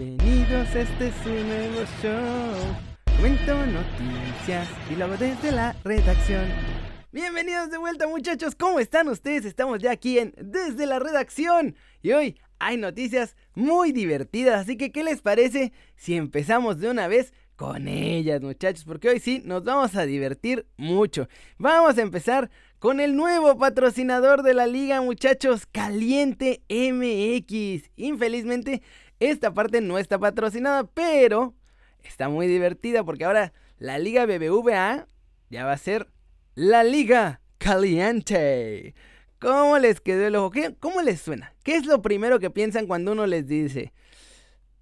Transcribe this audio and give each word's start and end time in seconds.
Bienvenidos, 0.00 0.74
este 0.74 1.08
es 1.08 1.26
un 1.26 1.46
nuevo 1.46 1.84
show. 2.00 3.14
Comento 3.18 3.66
noticias 3.66 4.66
y 4.90 4.96
luego 4.96 5.14
desde 5.18 5.52
la 5.52 5.76
redacción. 5.84 6.46
Bienvenidos 7.12 7.70
de 7.70 7.76
vuelta 7.76 8.08
muchachos, 8.08 8.54
¿cómo 8.54 8.80
están 8.80 9.08
ustedes? 9.08 9.44
Estamos 9.44 9.78
ya 9.78 9.90
aquí 9.90 10.18
en 10.18 10.32
Desde 10.38 10.86
la 10.86 11.00
redacción 11.00 11.76
y 12.00 12.12
hoy 12.12 12.40
hay 12.58 12.78
noticias 12.78 13.36
muy 13.54 13.92
divertidas, 13.92 14.62
así 14.62 14.78
que 14.78 14.90
¿qué 14.90 15.04
les 15.04 15.20
parece 15.20 15.74
si 15.96 16.16
empezamos 16.16 16.80
de 16.80 16.88
una 16.88 17.06
vez 17.06 17.34
con 17.54 17.86
ellas 17.86 18.40
muchachos? 18.40 18.84
Porque 18.84 19.10
hoy 19.10 19.20
sí 19.20 19.42
nos 19.44 19.64
vamos 19.64 19.96
a 19.96 20.06
divertir 20.06 20.66
mucho. 20.78 21.28
Vamos 21.58 21.98
a 21.98 22.00
empezar 22.00 22.50
con 22.78 23.00
el 23.00 23.16
nuevo 23.16 23.58
patrocinador 23.58 24.42
de 24.42 24.54
la 24.54 24.66
liga, 24.66 25.02
muchachos, 25.02 25.66
Caliente 25.66 26.62
MX. 26.70 27.90
Infelizmente, 27.96 28.80
esta 29.20 29.54
parte 29.54 29.80
no 29.80 29.98
está 29.98 30.18
patrocinada, 30.18 30.84
pero 30.84 31.54
está 32.02 32.28
muy 32.28 32.46
divertida 32.46 33.04
porque 33.04 33.24
ahora 33.24 33.52
la 33.78 33.98
liga 33.98 34.26
BBVA 34.26 35.06
ya 35.50 35.64
va 35.64 35.72
a 35.72 35.78
ser 35.78 36.08
la 36.54 36.82
liga 36.82 37.40
Caliente. 37.58 38.94
¿Cómo 39.38 39.78
les 39.78 40.00
quedó 40.00 40.26
el 40.26 40.36
ojo? 40.36 40.52
¿Cómo 40.80 41.02
les 41.02 41.20
suena? 41.20 41.54
¿Qué 41.62 41.76
es 41.76 41.86
lo 41.86 42.02
primero 42.02 42.40
que 42.40 42.50
piensan 42.50 42.86
cuando 42.86 43.12
uno 43.12 43.26
les 43.26 43.46
dice, 43.46 43.92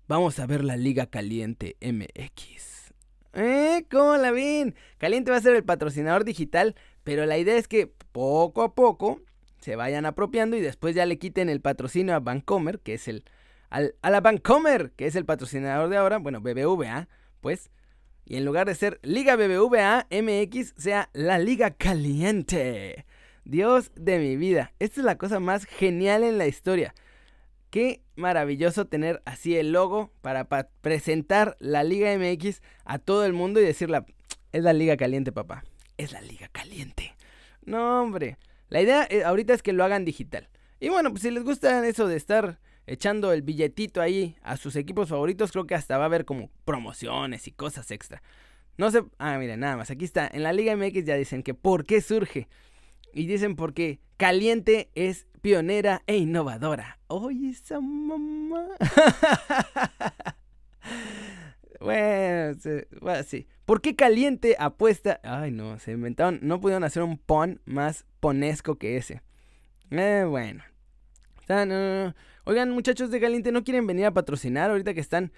vamos 0.06 0.38
a 0.38 0.46
ver 0.46 0.64
la 0.64 0.76
liga 0.76 1.06
Caliente 1.06 1.76
MX? 1.80 2.92
¿Eh? 3.34 3.84
¿Cómo 3.90 4.16
la 4.16 4.30
ven? 4.30 4.74
Caliente 4.96 5.30
va 5.30 5.36
a 5.36 5.42
ser 5.42 5.54
el 5.54 5.64
patrocinador 5.64 6.24
digital 6.24 6.74
pero 7.08 7.24
la 7.24 7.38
idea 7.38 7.56
es 7.56 7.68
que 7.68 7.86
poco 7.86 8.62
a 8.62 8.74
poco 8.74 9.22
se 9.60 9.76
vayan 9.76 10.04
apropiando 10.04 10.58
y 10.58 10.60
después 10.60 10.94
ya 10.94 11.06
le 11.06 11.18
quiten 11.18 11.48
el 11.48 11.62
patrocinio 11.62 12.14
a 12.14 12.20
Bancomer, 12.20 12.80
que 12.80 12.92
es 12.92 13.08
el... 13.08 13.24
a 13.70 14.10
la 14.10 14.20
Bancomer, 14.20 14.92
que 14.92 15.06
es 15.06 15.16
el 15.16 15.24
patrocinador 15.24 15.88
de 15.88 15.96
ahora, 15.96 16.18
bueno, 16.18 16.40
BBVA, 16.40 17.08
pues. 17.40 17.70
Y 18.24 18.36
en 18.36 18.44
lugar 18.44 18.66
de 18.66 18.74
ser 18.74 19.00
Liga 19.02 19.36
BBVA 19.36 20.06
MX, 20.10 20.74
sea 20.76 21.08
la 21.12 21.38
Liga 21.38 21.70
Caliente. 21.70 23.06
Dios 23.44 23.90
de 23.94 24.18
mi 24.18 24.36
vida, 24.36 24.74
esta 24.78 25.00
es 25.00 25.04
la 25.04 25.16
cosa 25.16 25.40
más 25.40 25.64
genial 25.64 26.22
en 26.22 26.36
la 26.36 26.46
historia. 26.46 26.94
Qué 27.70 28.02
maravilloso 28.16 28.86
tener 28.86 29.22
así 29.24 29.56
el 29.56 29.72
logo 29.72 30.12
para 30.20 30.44
presentar 30.80 31.56
la 31.58 31.84
Liga 31.84 32.16
MX 32.18 32.62
a 32.84 32.98
todo 32.98 33.24
el 33.24 33.32
mundo 33.32 33.60
y 33.60 33.64
decirle, 33.64 34.02
es 34.52 34.62
la 34.62 34.72
Liga 34.72 34.96
Caliente, 34.96 35.32
papá 35.32 35.64
es 35.98 36.12
la 36.12 36.22
liga 36.22 36.48
caliente. 36.48 37.14
No, 37.66 38.00
hombre. 38.00 38.38
La 38.70 38.80
idea 38.80 39.06
eh, 39.10 39.24
ahorita 39.24 39.52
es 39.52 39.62
que 39.62 39.72
lo 39.72 39.84
hagan 39.84 40.04
digital. 40.04 40.48
Y 40.80 40.88
bueno, 40.88 41.10
pues 41.10 41.22
si 41.22 41.30
les 41.30 41.44
gusta 41.44 41.86
eso 41.86 42.06
de 42.06 42.16
estar 42.16 42.58
echando 42.88 43.32
el 43.32 43.42
billetito 43.42 44.00
ahí 44.00 44.36
a 44.42 44.56
sus 44.56 44.76
equipos 44.76 45.08
favoritos, 45.08 45.52
creo 45.52 45.66
que 45.66 45.74
hasta 45.74 45.98
va 45.98 46.04
a 46.04 46.06
haber 46.06 46.24
como 46.24 46.50
promociones 46.64 47.46
y 47.46 47.52
cosas 47.52 47.90
extra. 47.90 48.22
No 48.76 48.90
sé, 48.90 49.04
ah, 49.18 49.38
miren, 49.38 49.60
nada 49.60 49.76
más, 49.76 49.90
aquí 49.90 50.04
está, 50.04 50.28
en 50.32 50.42
la 50.42 50.52
Liga 50.52 50.76
MX 50.76 51.04
ya 51.04 51.16
dicen 51.16 51.42
que 51.42 51.54
por 51.54 51.84
qué 51.84 52.00
surge. 52.00 52.48
Y 53.12 53.26
dicen 53.26 53.56
porque 53.56 54.00
Caliente 54.16 54.90
es 54.94 55.26
pionera 55.40 56.02
e 56.06 56.16
innovadora. 56.16 56.98
Oye, 57.08 57.50
esa 57.50 57.80
mamá. 57.80 58.66
Bueno, 61.80 62.58
sí. 63.24 63.46
¿Por 63.64 63.80
qué 63.80 63.94
Caliente 63.94 64.56
apuesta? 64.58 65.20
Ay, 65.22 65.52
no, 65.52 65.78
se 65.78 65.92
inventaron. 65.92 66.40
No 66.42 66.60
pudieron 66.60 66.84
hacer 66.84 67.02
un 67.02 67.18
pon 67.18 67.60
más 67.66 68.04
ponesco 68.20 68.76
que 68.76 68.96
ese. 68.96 69.22
Eh, 69.90 70.24
bueno. 70.28 70.64
Oigan, 72.48 72.70
muchachos 72.70 73.10
de 73.10 73.20
Caliente, 73.20 73.52
¿no 73.52 73.62
quieren 73.62 73.86
venir 73.86 74.06
a 74.06 74.14
patrocinar 74.14 74.70
ahorita 74.70 74.94
que 74.94 75.00
están 75.00 75.32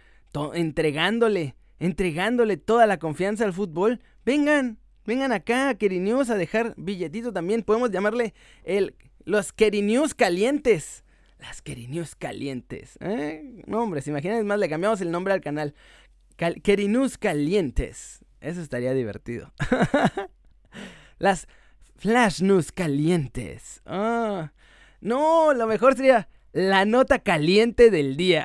entregándole, 0.54 1.56
entregándole 1.80 2.56
toda 2.56 2.86
la 2.86 3.00
confianza 3.00 3.44
al 3.44 3.52
fútbol? 3.52 4.00
Vengan, 4.24 4.78
vengan 5.04 5.32
acá, 5.32 5.76
News, 5.80 6.30
a 6.30 6.36
dejar 6.36 6.72
billetito 6.76 7.32
también. 7.32 7.64
Podemos 7.64 7.90
llamarle 7.90 8.32
el, 8.62 8.94
los 9.24 9.52
News 9.58 10.14
calientes. 10.14 11.02
Las 11.40 11.64
News 11.66 12.14
calientes. 12.14 12.96
¿eh? 13.00 13.64
No, 13.66 13.82
hombre, 13.82 14.02
si 14.02 14.10
imaginan, 14.10 14.38
es 14.38 14.44
más, 14.44 14.60
le 14.60 14.68
cambiamos 14.68 15.00
el 15.00 15.10
nombre 15.10 15.34
al 15.34 15.40
canal. 15.40 15.74
Querinus 16.36 17.18
calientes. 17.18 18.24
Eso 18.40 18.60
estaría 18.60 18.94
divertido. 18.94 19.52
Las 21.18 21.48
flash 21.96 22.40
news 22.40 22.70
calientes. 22.70 23.82
Ah. 23.84 24.52
No, 25.00 25.52
lo 25.54 25.66
mejor 25.66 25.96
sería 25.96 26.28
la 26.52 26.84
nota 26.84 27.18
caliente 27.20 27.90
del 27.90 28.16
día. 28.16 28.44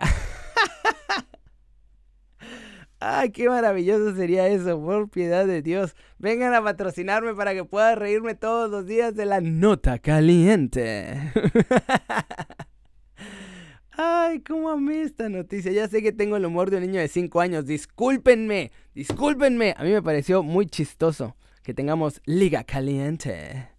Ay, 3.00 3.32
qué 3.32 3.50
maravilloso 3.50 4.16
sería 4.16 4.48
eso, 4.48 4.82
por 4.82 5.10
piedad 5.10 5.46
de 5.46 5.62
Dios. 5.62 5.96
Vengan 6.18 6.54
a 6.56 6.64
patrocinarme 6.64 7.36
para 7.36 7.54
que 7.54 7.64
pueda 7.64 7.94
reírme 7.94 8.36
todos 8.36 8.70
los 8.72 8.86
días 8.88 9.14
de 9.16 9.26
la 9.26 9.42
nota 9.42 10.00
caliente. 10.00 11.32
Ay, 13.92 14.42
cómo 14.42 14.70
amé 14.70 15.04
esta 15.04 15.30
noticia. 15.30 15.72
Ya 15.72 15.88
sé 15.88 16.02
que 16.02 16.12
tengo 16.12 16.36
el 16.36 16.46
humor 16.46 16.70
de 16.70 16.78
un 16.78 16.84
niño 16.84 17.00
de 17.00 17.08
5 17.08 17.40
años. 17.40 17.66
Discúlpenme, 17.66 18.72
discúlpenme. 18.94 19.74
A 19.78 19.84
mí 19.84 19.92
me 19.92 20.02
pareció 20.02 20.42
muy 20.42 20.66
chistoso 20.66 21.36
que 21.64 21.74
tengamos 21.74 22.22
Liga 22.26 22.64
Caliente. 22.64 23.70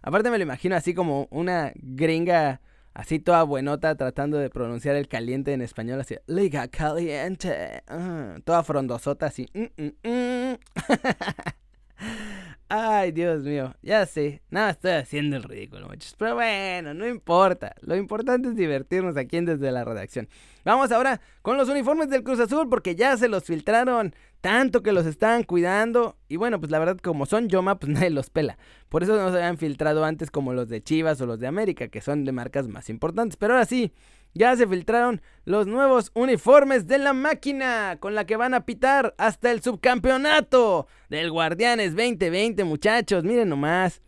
Aparte 0.00 0.30
me 0.30 0.38
lo 0.38 0.44
imagino 0.44 0.76
así 0.76 0.94
como 0.94 1.26
una 1.30 1.72
gringa 1.74 2.60
así 2.98 3.20
toda 3.20 3.44
buenota 3.44 3.94
tratando 3.94 4.38
de 4.38 4.50
pronunciar 4.50 4.96
el 4.96 5.06
caliente 5.06 5.52
en 5.52 5.62
español 5.62 6.00
así. 6.00 6.16
Liga 6.26 6.66
Caliente. 6.66 7.82
Ah, 7.86 8.36
toda 8.44 8.64
frondosota 8.64 9.26
así. 9.26 9.48
Mm, 9.54 9.82
mm, 9.82 9.92
mm. 10.02 10.58
Ay, 12.68 13.12
Dios 13.12 13.44
mío, 13.44 13.74
ya 13.80 14.04
sé, 14.04 14.42
nada, 14.50 14.70
estoy 14.70 14.90
haciendo 14.90 15.36
el 15.36 15.42
ridículo, 15.42 15.86
muchachos. 15.86 16.14
Pero 16.18 16.34
bueno, 16.34 16.92
no 16.92 17.06
importa. 17.08 17.74
Lo 17.80 17.96
importante 17.96 18.48
es 18.48 18.56
divertirnos 18.56 19.16
aquí 19.16 19.38
en 19.38 19.46
desde 19.46 19.72
la 19.72 19.84
redacción. 19.84 20.28
Vamos 20.64 20.92
ahora 20.92 21.20
con 21.40 21.56
los 21.56 21.68
uniformes 21.70 22.10
del 22.10 22.24
Cruz 22.24 22.40
Azul 22.40 22.68
porque 22.68 22.94
ya 22.94 23.16
se 23.16 23.28
los 23.28 23.44
filtraron. 23.44 24.14
Tanto 24.40 24.82
que 24.82 24.92
los 24.92 25.06
estaban 25.06 25.42
cuidando. 25.42 26.16
Y 26.28 26.36
bueno, 26.36 26.60
pues 26.60 26.70
la 26.70 26.78
verdad, 26.78 26.98
como 26.98 27.26
son 27.26 27.48
Yoma, 27.48 27.78
pues 27.78 27.92
nadie 27.92 28.10
los 28.10 28.30
pela. 28.30 28.58
Por 28.88 29.02
eso 29.02 29.16
no 29.16 29.30
se 29.30 29.38
habían 29.38 29.58
filtrado 29.58 30.04
antes 30.04 30.30
como 30.30 30.52
los 30.52 30.68
de 30.68 30.82
Chivas 30.82 31.20
o 31.20 31.26
los 31.26 31.40
de 31.40 31.46
América, 31.46 31.88
que 31.88 32.00
son 32.00 32.24
de 32.24 32.32
marcas 32.32 32.68
más 32.68 32.88
importantes. 32.88 33.36
Pero 33.36 33.54
ahora 33.54 33.66
sí, 33.66 33.92
ya 34.34 34.56
se 34.56 34.66
filtraron 34.66 35.20
los 35.44 35.66
nuevos 35.66 36.10
uniformes 36.14 36.86
de 36.86 36.98
la 36.98 37.12
máquina 37.12 37.96
con 37.98 38.14
la 38.14 38.26
que 38.26 38.36
van 38.36 38.54
a 38.54 38.64
pitar 38.64 39.14
hasta 39.18 39.50
el 39.50 39.62
subcampeonato 39.62 40.86
del 41.08 41.30
Guardianes 41.30 41.96
2020, 41.96 42.64
muchachos. 42.64 43.24
Miren 43.24 43.48
nomás. 43.48 44.00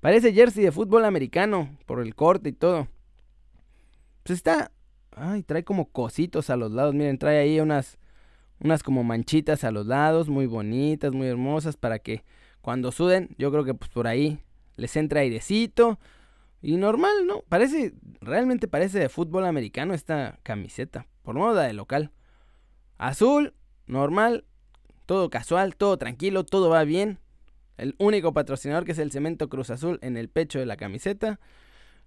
Parece 0.00 0.32
jersey 0.32 0.64
de 0.64 0.72
fútbol 0.72 1.04
americano 1.04 1.76
por 1.84 2.00
el 2.00 2.14
corte 2.14 2.50
y 2.50 2.52
todo. 2.52 2.88
Pues 4.22 4.38
está. 4.38 4.70
Ay, 5.12 5.42
trae 5.42 5.64
como 5.64 5.90
cositos 5.90 6.50
a 6.50 6.56
los 6.56 6.72
lados. 6.72 6.94
Miren, 6.94 7.18
trae 7.18 7.38
ahí 7.38 7.60
unas. 7.60 7.98
Unas 8.60 8.82
como 8.82 9.04
manchitas 9.04 9.64
a 9.64 9.70
los 9.70 9.86
lados, 9.86 10.28
muy 10.28 10.46
bonitas, 10.46 11.12
muy 11.12 11.26
hermosas, 11.26 11.76
para 11.76 11.98
que 11.98 12.24
cuando 12.60 12.90
suden, 12.90 13.34
yo 13.38 13.50
creo 13.52 13.64
que 13.64 13.74
pues 13.74 13.90
por 13.90 14.06
ahí 14.06 14.40
les 14.76 14.96
entra 14.96 15.20
airecito. 15.20 15.98
Y 16.62 16.76
normal, 16.76 17.26
¿no? 17.26 17.42
Parece, 17.48 17.94
realmente 18.20 18.66
parece 18.66 18.98
de 18.98 19.08
fútbol 19.08 19.44
americano 19.44 19.94
esta 19.94 20.40
camiseta, 20.42 21.06
por 21.22 21.36
moda 21.36 21.64
de 21.64 21.74
local. 21.74 22.10
Azul, 22.98 23.54
normal, 23.86 24.44
todo 25.04 25.30
casual, 25.30 25.76
todo 25.76 25.96
tranquilo, 25.98 26.44
todo 26.44 26.70
va 26.70 26.82
bien. 26.84 27.20
El 27.76 27.94
único 27.98 28.32
patrocinador 28.32 28.84
que 28.84 28.92
es 28.92 28.98
el 28.98 29.12
Cemento 29.12 29.48
Cruz 29.48 29.70
Azul 29.70 29.98
en 30.02 30.16
el 30.16 30.28
pecho 30.28 30.58
de 30.58 30.66
la 30.66 30.76
camiseta. 30.76 31.38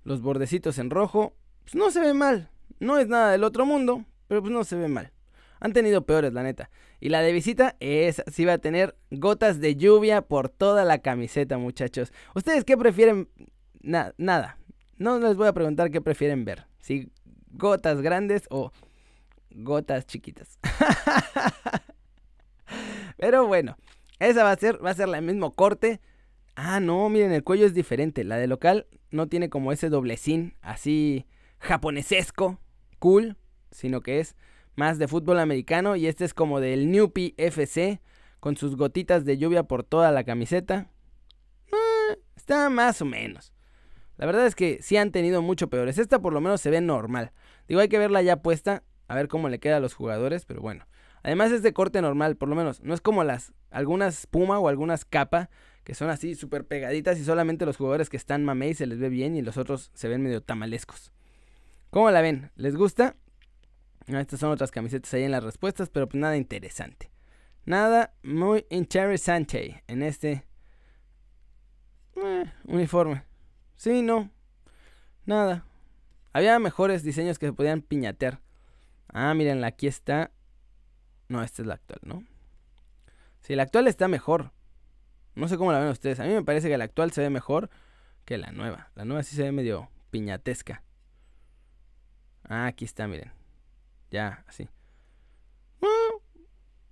Los 0.03 0.21
bordecitos 0.21 0.79
en 0.79 0.89
rojo. 0.89 1.33
Pues 1.63 1.75
no 1.75 1.91
se 1.91 1.99
ve 1.99 2.13
mal. 2.13 2.49
No 2.79 2.97
es 2.97 3.07
nada 3.07 3.31
del 3.31 3.43
otro 3.43 3.65
mundo, 3.65 4.03
pero 4.27 4.41
pues 4.41 4.51
no 4.51 4.63
se 4.63 4.75
ve 4.75 4.87
mal. 4.87 5.11
Han 5.59 5.73
tenido 5.73 6.05
peores, 6.05 6.33
la 6.33 6.43
neta. 6.43 6.69
Y 6.99 7.09
la 7.09 7.21
de 7.21 7.31
visita 7.31 7.75
es, 7.79 8.23
sí 8.31 8.45
va 8.45 8.53
a 8.53 8.57
tener 8.57 8.95
gotas 9.11 9.59
de 9.59 9.75
lluvia 9.75 10.21
por 10.21 10.49
toda 10.49 10.85
la 10.85 10.99
camiseta, 10.99 11.57
muchachos. 11.57 12.11
¿Ustedes 12.33 12.65
qué 12.65 12.77
prefieren 12.77 13.29
nada. 13.81 14.57
No 14.97 15.19
les 15.19 15.35
voy 15.35 15.47
a 15.47 15.53
preguntar 15.53 15.91
qué 15.91 16.01
prefieren 16.01 16.45
ver. 16.45 16.67
Si 16.79 17.11
gotas 17.51 18.01
grandes 18.01 18.43
o 18.49 18.71
gotas 19.51 20.05
chiquitas. 20.05 20.59
Pero 23.17 23.47
bueno, 23.47 23.77
esa 24.19 24.43
va 24.43 24.51
a 24.51 24.57
ser, 24.57 24.83
va 24.83 24.91
a 24.91 24.95
ser 24.95 25.09
el 25.09 25.21
mismo 25.21 25.55
corte. 25.55 25.99
Ah, 26.55 26.79
no, 26.79 27.09
miren, 27.09 27.31
el 27.31 27.43
cuello 27.43 27.65
es 27.65 27.73
diferente. 27.73 28.23
La 28.23 28.37
de 28.37 28.47
local 28.47 28.87
no 29.11 29.27
tiene 29.27 29.49
como 29.49 29.71
ese 29.71 29.89
doblecín 29.89 30.55
así 30.61 31.25
japonesesco, 31.59 32.59
cool, 32.99 33.37
sino 33.71 34.01
que 34.01 34.19
es 34.19 34.35
más 34.75 34.97
de 34.97 35.07
fútbol 35.07 35.39
americano 35.39 35.95
y 35.95 36.07
este 36.07 36.25
es 36.25 36.33
como 36.33 36.59
del 36.59 36.91
Newpie 36.91 37.33
FC 37.37 38.01
con 38.39 38.57
sus 38.57 38.75
gotitas 38.75 39.25
de 39.25 39.37
lluvia 39.37 39.63
por 39.63 39.83
toda 39.83 40.11
la 40.11 40.23
camiseta. 40.23 40.89
Ah, 41.71 42.15
está 42.35 42.69
más 42.69 43.01
o 43.01 43.05
menos. 43.05 43.53
La 44.17 44.25
verdad 44.25 44.45
es 44.45 44.55
que 44.55 44.79
sí 44.81 44.97
han 44.97 45.11
tenido 45.11 45.41
mucho 45.41 45.69
peores. 45.69 45.97
Esta 45.97 46.19
por 46.19 46.33
lo 46.33 46.41
menos 46.41 46.61
se 46.61 46.69
ve 46.69 46.81
normal. 46.81 47.31
Digo, 47.67 47.81
hay 47.81 47.87
que 47.87 47.99
verla 47.99 48.21
ya 48.21 48.41
puesta. 48.41 48.83
A 49.07 49.15
ver 49.15 49.27
cómo 49.27 49.49
le 49.49 49.59
queda 49.59 49.77
a 49.77 49.79
los 49.79 49.93
jugadores, 49.93 50.45
pero 50.45 50.61
bueno. 50.61 50.85
Además 51.23 51.51
es 51.51 51.63
de 51.63 51.73
corte 51.73 52.01
normal, 52.01 52.37
por 52.37 52.49
lo 52.49 52.55
menos. 52.55 52.81
No 52.81 52.93
es 52.93 53.01
como 53.01 53.23
las 53.23 53.53
algunas 53.71 54.27
Puma 54.27 54.59
o 54.59 54.67
algunas 54.67 55.05
capa 55.05 55.49
que 55.83 55.95
son 55.95 56.09
así 56.09 56.35
súper 56.35 56.65
pegaditas 56.65 57.17
y 57.17 57.23
solamente 57.23 57.65
los 57.65 57.77
jugadores 57.77 58.09
que 58.09 58.17
están 58.17 58.45
mamey 58.45 58.73
se 58.73 58.85
les 58.85 58.99
ve 58.99 59.09
bien 59.09 59.35
y 59.35 59.41
los 59.41 59.57
otros 59.57 59.89
se 59.93 60.07
ven 60.07 60.21
medio 60.21 60.41
tamalescos. 60.41 61.11
¿Cómo 61.89 62.11
la 62.11 62.21
ven? 62.21 62.51
¿Les 62.55 62.75
gusta? 62.75 63.15
Estas 64.17 64.39
son 64.39 64.51
otras 64.51 64.71
camisetas 64.71 65.13
ahí 65.13 65.23
en 65.23 65.31
las 65.31 65.43
respuestas, 65.43 65.89
pero 65.89 66.07
pues 66.07 66.19
nada 66.19 66.35
interesante. 66.35 67.11
Nada 67.65 68.13
muy 68.23 68.65
interesante 68.69 69.83
en 69.87 70.01
este 70.01 70.43
eh, 72.15 72.51
uniforme. 72.65 73.23
Sí, 73.75 74.01
no. 74.01 74.31
Nada. 75.25 75.65
Había 76.33 76.57
mejores 76.59 77.03
diseños 77.03 77.37
que 77.37 77.45
se 77.47 77.53
podían 77.53 77.81
piñatear. 77.81 78.41
Ah, 79.07 79.33
miren, 79.33 79.63
aquí 79.63 79.87
está. 79.87 80.31
No, 81.27 81.43
esta 81.43 81.61
es 81.61 81.67
la 81.67 81.75
actual, 81.75 81.99
¿no? 82.03 82.23
Sí, 83.41 83.55
la 83.55 83.63
actual 83.63 83.87
está 83.87 84.07
mejor. 84.07 84.51
No 85.35 85.47
sé 85.47 85.57
cómo 85.57 85.71
la 85.71 85.79
ven 85.79 85.89
ustedes. 85.89 86.19
A 86.19 86.23
mí 86.23 86.33
me 86.33 86.43
parece 86.43 86.67
que 86.67 86.77
la 86.77 86.85
actual 86.85 87.11
se 87.11 87.21
ve 87.21 87.29
mejor 87.29 87.69
que 88.25 88.37
la 88.37 88.51
nueva. 88.51 88.91
La 88.95 89.05
nueva 89.05 89.23
sí 89.23 89.35
se 89.35 89.43
ve 89.43 89.51
medio 89.51 89.89
piñatesca. 90.09 90.83
Ah, 92.43 92.65
aquí 92.65 92.85
está, 92.85 93.07
miren. 93.07 93.38
Ya, 94.11 94.43
así. 94.47 94.67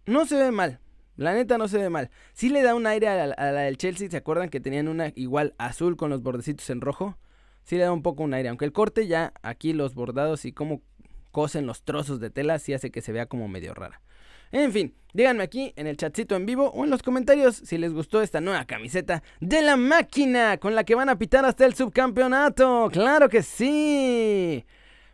No, 0.05 0.25
se 0.25 0.35
ve 0.35 0.51
mal. 0.51 0.79
La 1.17 1.33
neta 1.33 1.57
no 1.57 1.67
se 1.67 1.77
ve 1.77 1.89
mal. 1.89 2.09
Sí 2.33 2.49
le 2.49 2.61
da 2.61 2.75
un 2.75 2.87
aire 2.87 3.07
a 3.07 3.27
la, 3.27 3.51
del 3.51 3.77
Chelsea. 3.77 4.09
¿Se 4.09 4.17
acuerdan 4.17 4.49
que 4.49 4.59
tenían 4.59 4.87
una 4.87 5.11
igual 5.15 5.53
azul 5.57 5.97
con 5.97 6.09
los 6.09 6.21
bordecitos 6.21 6.69
en 6.69 6.81
rojo? 6.81 7.17
Sí 7.63 7.75
le 7.75 7.83
da 7.83 7.91
un 7.91 8.03
poco 8.03 8.23
un 8.23 8.33
aire. 8.33 8.49
Aunque 8.49 8.65
el 8.65 8.71
corte 8.71 9.07
ya 9.07 9.33
aquí 9.41 9.73
los 9.73 9.95
bordados 9.95 10.45
y 10.45 10.53
cómo 10.53 10.81
cosen 11.31 11.65
los 11.65 11.83
trozos 11.83 12.19
de 12.19 12.29
tela 12.29 12.59
sí 12.59 12.73
hace 12.73 12.91
que 12.91 13.01
se 13.01 13.11
vea 13.11 13.25
como 13.25 13.47
medio 13.47 13.73
rara. 13.73 14.01
En 14.51 14.71
fin, 14.71 14.95
díganme 15.13 15.43
aquí 15.43 15.73
en 15.75 15.87
el 15.87 15.97
chatcito 15.97 16.35
en 16.35 16.45
vivo 16.45 16.69
o 16.69 16.85
en 16.85 16.89
los 16.89 17.03
comentarios 17.03 17.57
si 17.57 17.77
les 17.77 17.91
gustó 17.93 18.21
esta 18.21 18.39
nueva 18.39 18.63
camiseta 18.65 19.21
de 19.41 19.61
la 19.61 19.75
máquina 19.75 20.57
con 20.57 20.73
la 20.73 20.85
que 20.85 20.95
van 20.95 21.09
a 21.09 21.17
pitar 21.17 21.43
hasta 21.43 21.65
el 21.65 21.73
subcampeonato. 21.73 22.89
¡Claro 22.93 23.27
que 23.27 23.43
sí! 23.43 24.65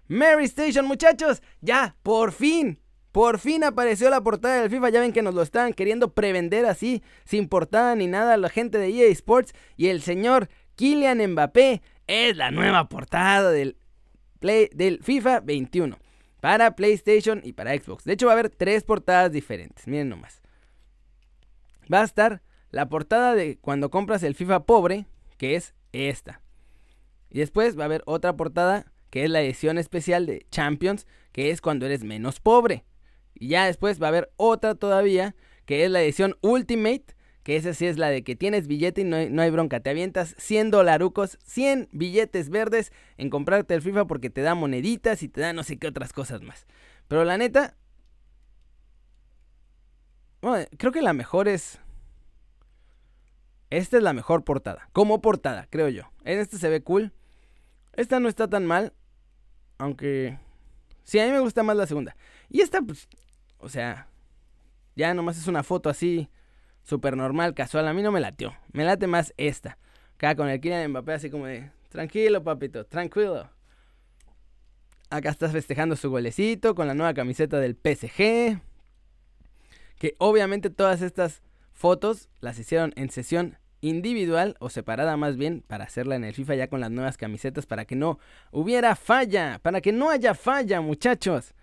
Mary 0.08 0.46
Station, 0.46 0.86
muchachos, 0.86 1.42
ya, 1.62 1.96
por 2.04 2.32
fin, 2.32 2.80
por 3.14 3.38
fin 3.40 3.64
apareció 3.64 4.10
la 4.10 4.22
portada 4.22 4.62
del 4.62 4.72
FIFA. 4.72 4.90
Ya 4.90 5.00
ven 5.00 5.14
que 5.14 5.22
nos 5.22 5.36
lo 5.36 5.44
estaban 5.44 5.74
queriendo 5.74 6.14
prevender 6.14 6.66
así, 6.66 7.04
sin 7.26 7.48
portada 7.48 7.96
ni 7.96 8.08
nada, 8.08 8.38
la 8.38 8.50
gente 8.50 8.80
de 8.80 8.90
EA 8.90 9.08
Sports. 9.12 9.54
Y 9.78 9.88
el 9.88 10.02
señor 10.02 10.50
Kylian 10.76 11.26
Mbappé 11.32 11.82
es 12.08 12.36
la 12.36 12.52
nueva 12.52 12.90
portada 12.90 13.52
del, 13.52 13.78
Play, 14.40 14.70
del 14.74 15.02
FIFA 15.04 15.42
21 15.42 15.98
para 16.42 16.76
PlayStation 16.76 17.40
y 17.44 17.54
para 17.54 17.74
Xbox. 17.78 18.04
De 18.04 18.14
hecho, 18.14 18.26
va 18.26 18.34
a 18.34 18.34
haber 18.34 18.50
tres 18.50 18.84
portadas 18.84 19.32
diferentes. 19.32 19.88
Miren 19.88 20.10
nomás. 20.10 20.42
Va 21.92 22.02
a 22.02 22.04
estar 22.04 22.42
la 22.72 22.90
portada 22.90 23.36
de 23.36 23.60
cuando 23.60 23.92
compras 23.92 24.24
el 24.24 24.36
FIFA 24.36 24.66
pobre, 24.66 25.06
que 25.38 25.56
es 25.56 25.76
esta. 25.92 26.42
Y 27.30 27.40
después 27.40 27.78
va 27.78 27.84
a 27.84 27.86
haber 27.86 28.02
otra 28.06 28.36
portada, 28.36 28.92
que 29.14 29.26
es 29.26 29.30
la 29.30 29.44
edición 29.44 29.78
especial 29.78 30.26
de 30.26 30.48
Champions, 30.50 31.06
que 31.34 31.52
es 31.52 31.62
cuando 31.62 31.86
eres 31.86 32.04
menos 32.04 32.40
pobre. 32.40 32.84
Y 33.36 33.50
ya 33.50 33.68
después 33.68 34.02
va 34.02 34.08
a 34.08 34.10
haber 34.10 34.34
otra 34.38 34.74
todavía, 34.74 35.36
que 35.68 35.86
es 35.86 35.92
la 35.92 36.02
edición 36.02 36.36
Ultimate, 36.42 37.06
que 37.44 37.56
esa 37.56 37.76
sí 37.76 37.86
es 37.86 38.00
la 38.00 38.10
de 38.10 38.24
que 38.24 38.36
tienes 38.36 38.66
billete 38.66 39.02
y 39.02 39.04
no 39.04 39.16
hay, 39.16 39.52
bronca. 39.52 39.82
Te 39.82 39.92
avientas 39.92 40.34
100 40.40 40.72
dolarucos, 40.72 41.38
100 41.46 41.90
billetes 41.92 42.50
verdes 42.50 42.92
en 43.18 43.30
comprarte 43.30 43.76
el 43.76 43.84
FIFA 43.84 44.08
porque 44.08 44.32
te 44.32 44.42
da 44.42 44.56
moneditas 44.56 45.22
y 45.22 45.30
te 45.30 45.42
da 45.42 45.54
no 45.54 45.62
sé 45.62 45.78
qué 45.78 45.86
otras 45.86 46.12
cosas 46.12 46.42
más. 46.42 46.66
Pero 47.08 47.24
la 47.24 47.38
neta, 47.38 47.78
bueno, 50.42 50.66
creo 50.80 50.92
que 50.92 51.04
la 51.04 51.14
mejor 51.14 51.48
es... 51.48 51.80
Esta 53.70 53.98
es 53.98 54.02
la 54.02 54.14
mejor 54.14 54.44
portada, 54.44 54.90
como 54.92 55.22
portada, 55.22 55.68
creo 55.70 55.90
yo. 55.90 56.12
En 56.26 56.40
este 56.40 56.58
se 56.58 56.70
ve 56.70 56.82
cool. 56.82 57.14
Esta 57.96 58.20
no 58.20 58.28
está 58.28 58.48
tan 58.48 58.66
mal, 58.66 58.94
aunque... 59.78 60.40
Sí, 61.04 61.20
a 61.20 61.26
mí 61.26 61.32
me 61.32 61.40
gusta 61.40 61.64
más 61.64 61.76
la 61.76 61.86
segunda. 61.86 62.16
Y 62.50 62.62
esta, 62.62 62.82
pues, 62.82 63.08
o 63.58 63.70
sea, 63.70 64.08
ya 64.96 65.14
nomás 65.14 65.38
es 65.38 65.48
una 65.48 65.64
foto 65.64 65.90
así 65.90 66.30
súper 66.84 67.18
normal, 67.18 67.54
casual. 67.54 67.88
A 67.88 67.94
mí 67.94 68.02
no 68.02 68.12
me 68.12 68.20
latió. 68.20 68.54
Me 68.72 68.86
late 68.86 69.08
más 69.08 69.34
esta. 69.38 69.78
Acá 70.16 70.36
con 70.36 70.50
el 70.50 70.60
Kylian 70.62 70.92
Mbappé 70.92 71.14
así 71.14 71.30
como 71.30 71.48
de, 71.48 71.72
tranquilo 71.90 72.44
papito, 72.44 72.86
tranquilo. 72.86 73.50
Acá 75.10 75.30
estás 75.30 75.52
festejando 75.52 75.96
su 75.96 76.10
golecito 76.10 76.76
con 76.76 76.88
la 76.88 76.94
nueva 76.94 77.14
camiseta 77.14 77.60
del 77.60 77.76
PSG. 77.76 78.62
Que 79.98 80.16
obviamente 80.18 80.70
todas 80.70 81.02
estas 81.02 81.42
fotos 81.72 82.30
las 82.40 82.58
hicieron 82.58 82.94
en 82.96 83.10
sesión 83.10 83.58
individual 83.84 84.56
o 84.60 84.70
separada 84.70 85.18
más 85.18 85.36
bien 85.36 85.62
para 85.68 85.84
hacerla 85.84 86.16
en 86.16 86.24
el 86.24 86.34
FIFA 86.34 86.56
ya 86.56 86.68
con 86.68 86.80
las 86.80 86.90
nuevas 86.90 87.18
camisetas 87.18 87.66
para 87.66 87.86
que 87.86 87.96
no 87.96 88.18
hubiera 88.52 88.96
falla, 88.96 89.60
para 89.62 89.82
que 89.82 89.92
no 89.92 90.10
haya 90.10 90.34
falla 90.34 90.82
muchachos. 90.82 91.54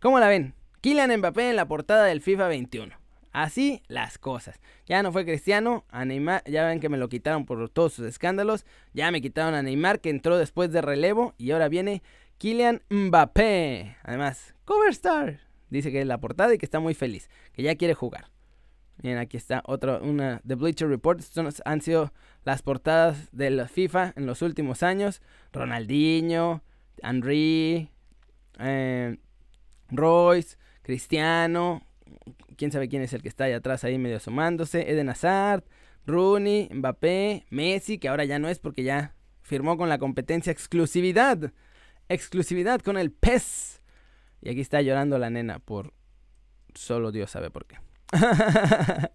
¿Cómo 0.00 0.18
la 0.18 0.28
ven? 0.28 0.54
Kylian 0.80 1.16
Mbappé 1.18 1.50
en 1.50 1.56
la 1.56 1.68
portada 1.68 2.04
del 2.04 2.20
FIFA 2.20 2.48
21. 2.48 2.94
Así 3.32 3.82
las 3.86 4.18
cosas. 4.18 4.60
Ya 4.86 5.02
no 5.04 5.12
fue 5.12 5.24
Cristiano, 5.24 5.84
a 5.90 6.04
Neymar, 6.04 6.42
ya 6.44 6.66
ven 6.66 6.80
que 6.80 6.88
me 6.88 6.98
lo 6.98 7.08
quitaron 7.08 7.46
por 7.46 7.68
todos 7.68 7.92
sus 7.92 8.06
escándalos. 8.06 8.66
Ya 8.92 9.12
me 9.12 9.22
quitaron 9.22 9.54
a 9.54 9.62
Neymar 9.62 10.00
que 10.00 10.10
entró 10.10 10.36
después 10.38 10.72
de 10.72 10.82
relevo 10.82 11.34
y 11.38 11.52
ahora 11.52 11.68
viene 11.68 12.02
Kylian 12.38 12.82
Mbappé. 12.90 13.96
Además, 14.02 14.56
Cover 14.64 14.90
Star. 14.90 15.38
Dice 15.68 15.92
que 15.92 16.00
es 16.00 16.06
la 16.06 16.18
portada 16.18 16.52
y 16.52 16.58
que 16.58 16.66
está 16.66 16.80
muy 16.80 16.94
feliz, 16.94 17.30
que 17.52 17.62
ya 17.62 17.76
quiere 17.76 17.94
jugar. 17.94 18.28
Bien, 19.02 19.16
aquí 19.16 19.38
está 19.38 19.62
otra, 19.66 19.98
una 19.98 20.40
de 20.44 20.54
Bleacher 20.54 20.88
Report. 20.88 21.20
Estas 21.20 21.62
han 21.64 21.80
sido 21.80 22.12
las 22.44 22.62
portadas 22.62 23.30
de 23.32 23.50
la 23.50 23.66
FIFA 23.66 24.12
en 24.16 24.26
los 24.26 24.42
últimos 24.42 24.82
años. 24.82 25.22
Ronaldinho, 25.52 26.62
Henry, 27.02 27.88
eh, 28.58 29.18
Royce, 29.88 30.58
Cristiano, 30.82 31.82
quién 32.56 32.72
sabe 32.72 32.88
quién 32.88 33.02
es 33.02 33.12
el 33.14 33.22
que 33.22 33.28
está 33.28 33.44
ahí 33.44 33.52
atrás 33.52 33.84
ahí 33.84 33.96
medio 33.96 34.18
asomándose, 34.18 34.90
Eden 34.90 35.08
Hazard, 35.08 35.64
Rooney, 36.06 36.68
Mbappé, 36.70 37.46
Messi, 37.48 37.98
que 37.98 38.08
ahora 38.08 38.24
ya 38.24 38.38
no 38.38 38.48
es 38.48 38.58
porque 38.58 38.82
ya 38.82 39.14
firmó 39.42 39.78
con 39.78 39.88
la 39.88 39.98
competencia 39.98 40.52
exclusividad, 40.52 41.52
exclusividad 42.08 42.80
con 42.80 42.98
el 42.98 43.12
PES. 43.12 43.80
Y 44.42 44.50
aquí 44.50 44.60
está 44.60 44.82
llorando 44.82 45.18
la 45.18 45.30
nena 45.30 45.58
por 45.58 45.94
solo 46.74 47.12
Dios 47.12 47.30
sabe 47.30 47.50
por 47.50 47.66
qué. 47.66 47.78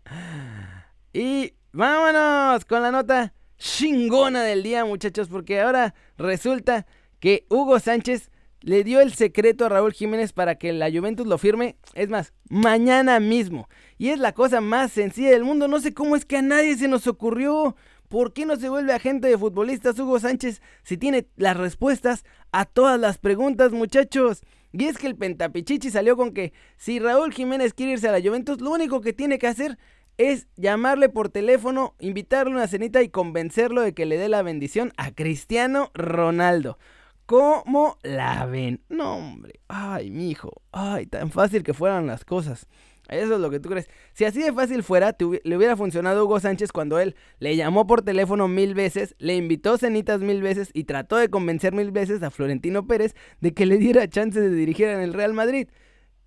y 1.13 1.53
vámonos 1.73 2.65
con 2.65 2.81
la 2.81 2.91
nota 2.91 3.33
chingona 3.57 4.43
del 4.43 4.63
día, 4.63 4.85
muchachos, 4.85 5.29
porque 5.29 5.61
ahora 5.61 5.93
resulta 6.17 6.85
que 7.19 7.45
Hugo 7.49 7.79
Sánchez 7.79 8.31
le 8.61 8.83
dio 8.83 8.99
el 9.01 9.13
secreto 9.13 9.65
a 9.65 9.69
Raúl 9.69 9.93
Jiménez 9.93 10.33
para 10.33 10.55
que 10.55 10.73
la 10.73 10.89
Juventus 10.89 11.27
lo 11.27 11.37
firme, 11.37 11.77
es 11.93 12.09
más, 12.09 12.33
mañana 12.49 13.19
mismo. 13.19 13.69
Y 13.97 14.09
es 14.09 14.19
la 14.19 14.33
cosa 14.33 14.61
más 14.61 14.91
sencilla 14.91 15.31
del 15.31 15.43
mundo, 15.43 15.67
no 15.67 15.79
sé 15.79 15.93
cómo 15.93 16.15
es 16.15 16.25
que 16.25 16.37
a 16.37 16.41
nadie 16.41 16.75
se 16.75 16.87
nos 16.87 17.07
ocurrió. 17.07 17.75
¿Por 18.07 18.33
qué 18.33 18.45
no 18.45 18.55
se 18.55 18.69
vuelve 18.69 18.93
agente 18.93 19.27
de 19.27 19.37
futbolistas 19.37 19.97
Hugo 19.99 20.19
Sánchez 20.19 20.61
si 20.83 20.95
tiene 20.95 21.27
las 21.37 21.57
respuestas 21.57 22.23
a 22.51 22.65
todas 22.65 22.99
las 22.99 23.17
preguntas, 23.17 23.71
muchachos? 23.71 24.41
Y 24.77 24.85
es 24.87 24.97
que 24.97 25.07
el 25.07 25.15
Pentapichichi 25.15 25.89
salió 25.89 26.17
con 26.17 26.33
que 26.33 26.51
si 26.75 26.99
Raúl 26.99 27.31
Jiménez 27.31 27.73
quiere 27.73 27.93
irse 27.93 28.09
a 28.09 28.11
la 28.11 28.21
Juventus, 28.21 28.59
lo 28.59 28.71
único 28.71 28.99
que 28.99 29.13
tiene 29.13 29.39
que 29.39 29.47
hacer 29.47 29.77
es 30.17 30.47
llamarle 30.57 31.07
por 31.07 31.29
teléfono, 31.29 31.95
invitarle 31.99 32.51
una 32.51 32.67
cenita 32.67 33.01
y 33.01 33.07
convencerlo 33.07 33.79
de 33.79 33.93
que 33.93 34.05
le 34.05 34.17
dé 34.17 34.27
la 34.27 34.41
bendición 34.41 34.91
a 34.97 35.11
Cristiano 35.11 35.91
Ronaldo. 35.93 36.77
¿Cómo 37.25 37.97
la 38.03 38.45
ven? 38.47 38.81
No, 38.89 39.15
hombre. 39.15 39.61
Ay, 39.69 40.11
mi 40.11 40.29
hijo. 40.29 40.61
Ay, 40.73 41.05
tan 41.05 41.31
fácil 41.31 41.63
que 41.63 41.73
fueran 41.73 42.05
las 42.05 42.25
cosas. 42.25 42.67
Eso 43.09 43.35
es 43.35 43.39
lo 43.39 43.49
que 43.49 43.59
tú 43.59 43.69
crees. 43.69 43.87
Si 44.13 44.25
así 44.25 44.41
de 44.41 44.51
fácil 44.51 44.83
fuera, 44.83 45.15
le 45.19 45.57
hubiera 45.57 45.77
funcionado 45.77 46.25
Hugo 46.25 46.39
Sánchez 46.39 46.71
cuando 46.71 46.99
él 46.99 47.15
le 47.39 47.55
llamó 47.55 47.85
por 47.85 48.01
teléfono 48.01 48.47
mil 48.47 48.73
veces, 48.73 49.15
le 49.19 49.35
invitó 49.35 49.77
cenitas 49.77 50.21
mil 50.21 50.41
veces 50.41 50.69
y 50.73 50.85
trató 50.85 51.17
de 51.17 51.29
convencer 51.29 51.73
mil 51.73 51.91
veces 51.91 52.23
a 52.23 52.31
Florentino 52.31 52.87
Pérez 52.87 53.15
de 53.41 53.53
que 53.53 53.65
le 53.65 53.77
diera 53.77 54.07
chance 54.07 54.39
de 54.39 54.49
dirigir 54.49 54.87
en 54.87 55.01
el 55.01 55.13
Real 55.13 55.33
Madrid. 55.33 55.67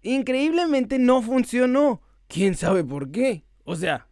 Increíblemente 0.02 0.98
no 0.98 1.22
funcionó. 1.22 2.00
¿Quién 2.28 2.54
sabe 2.54 2.84
por 2.84 3.10
qué? 3.10 3.44
O 3.64 3.74
sea, 3.74 4.08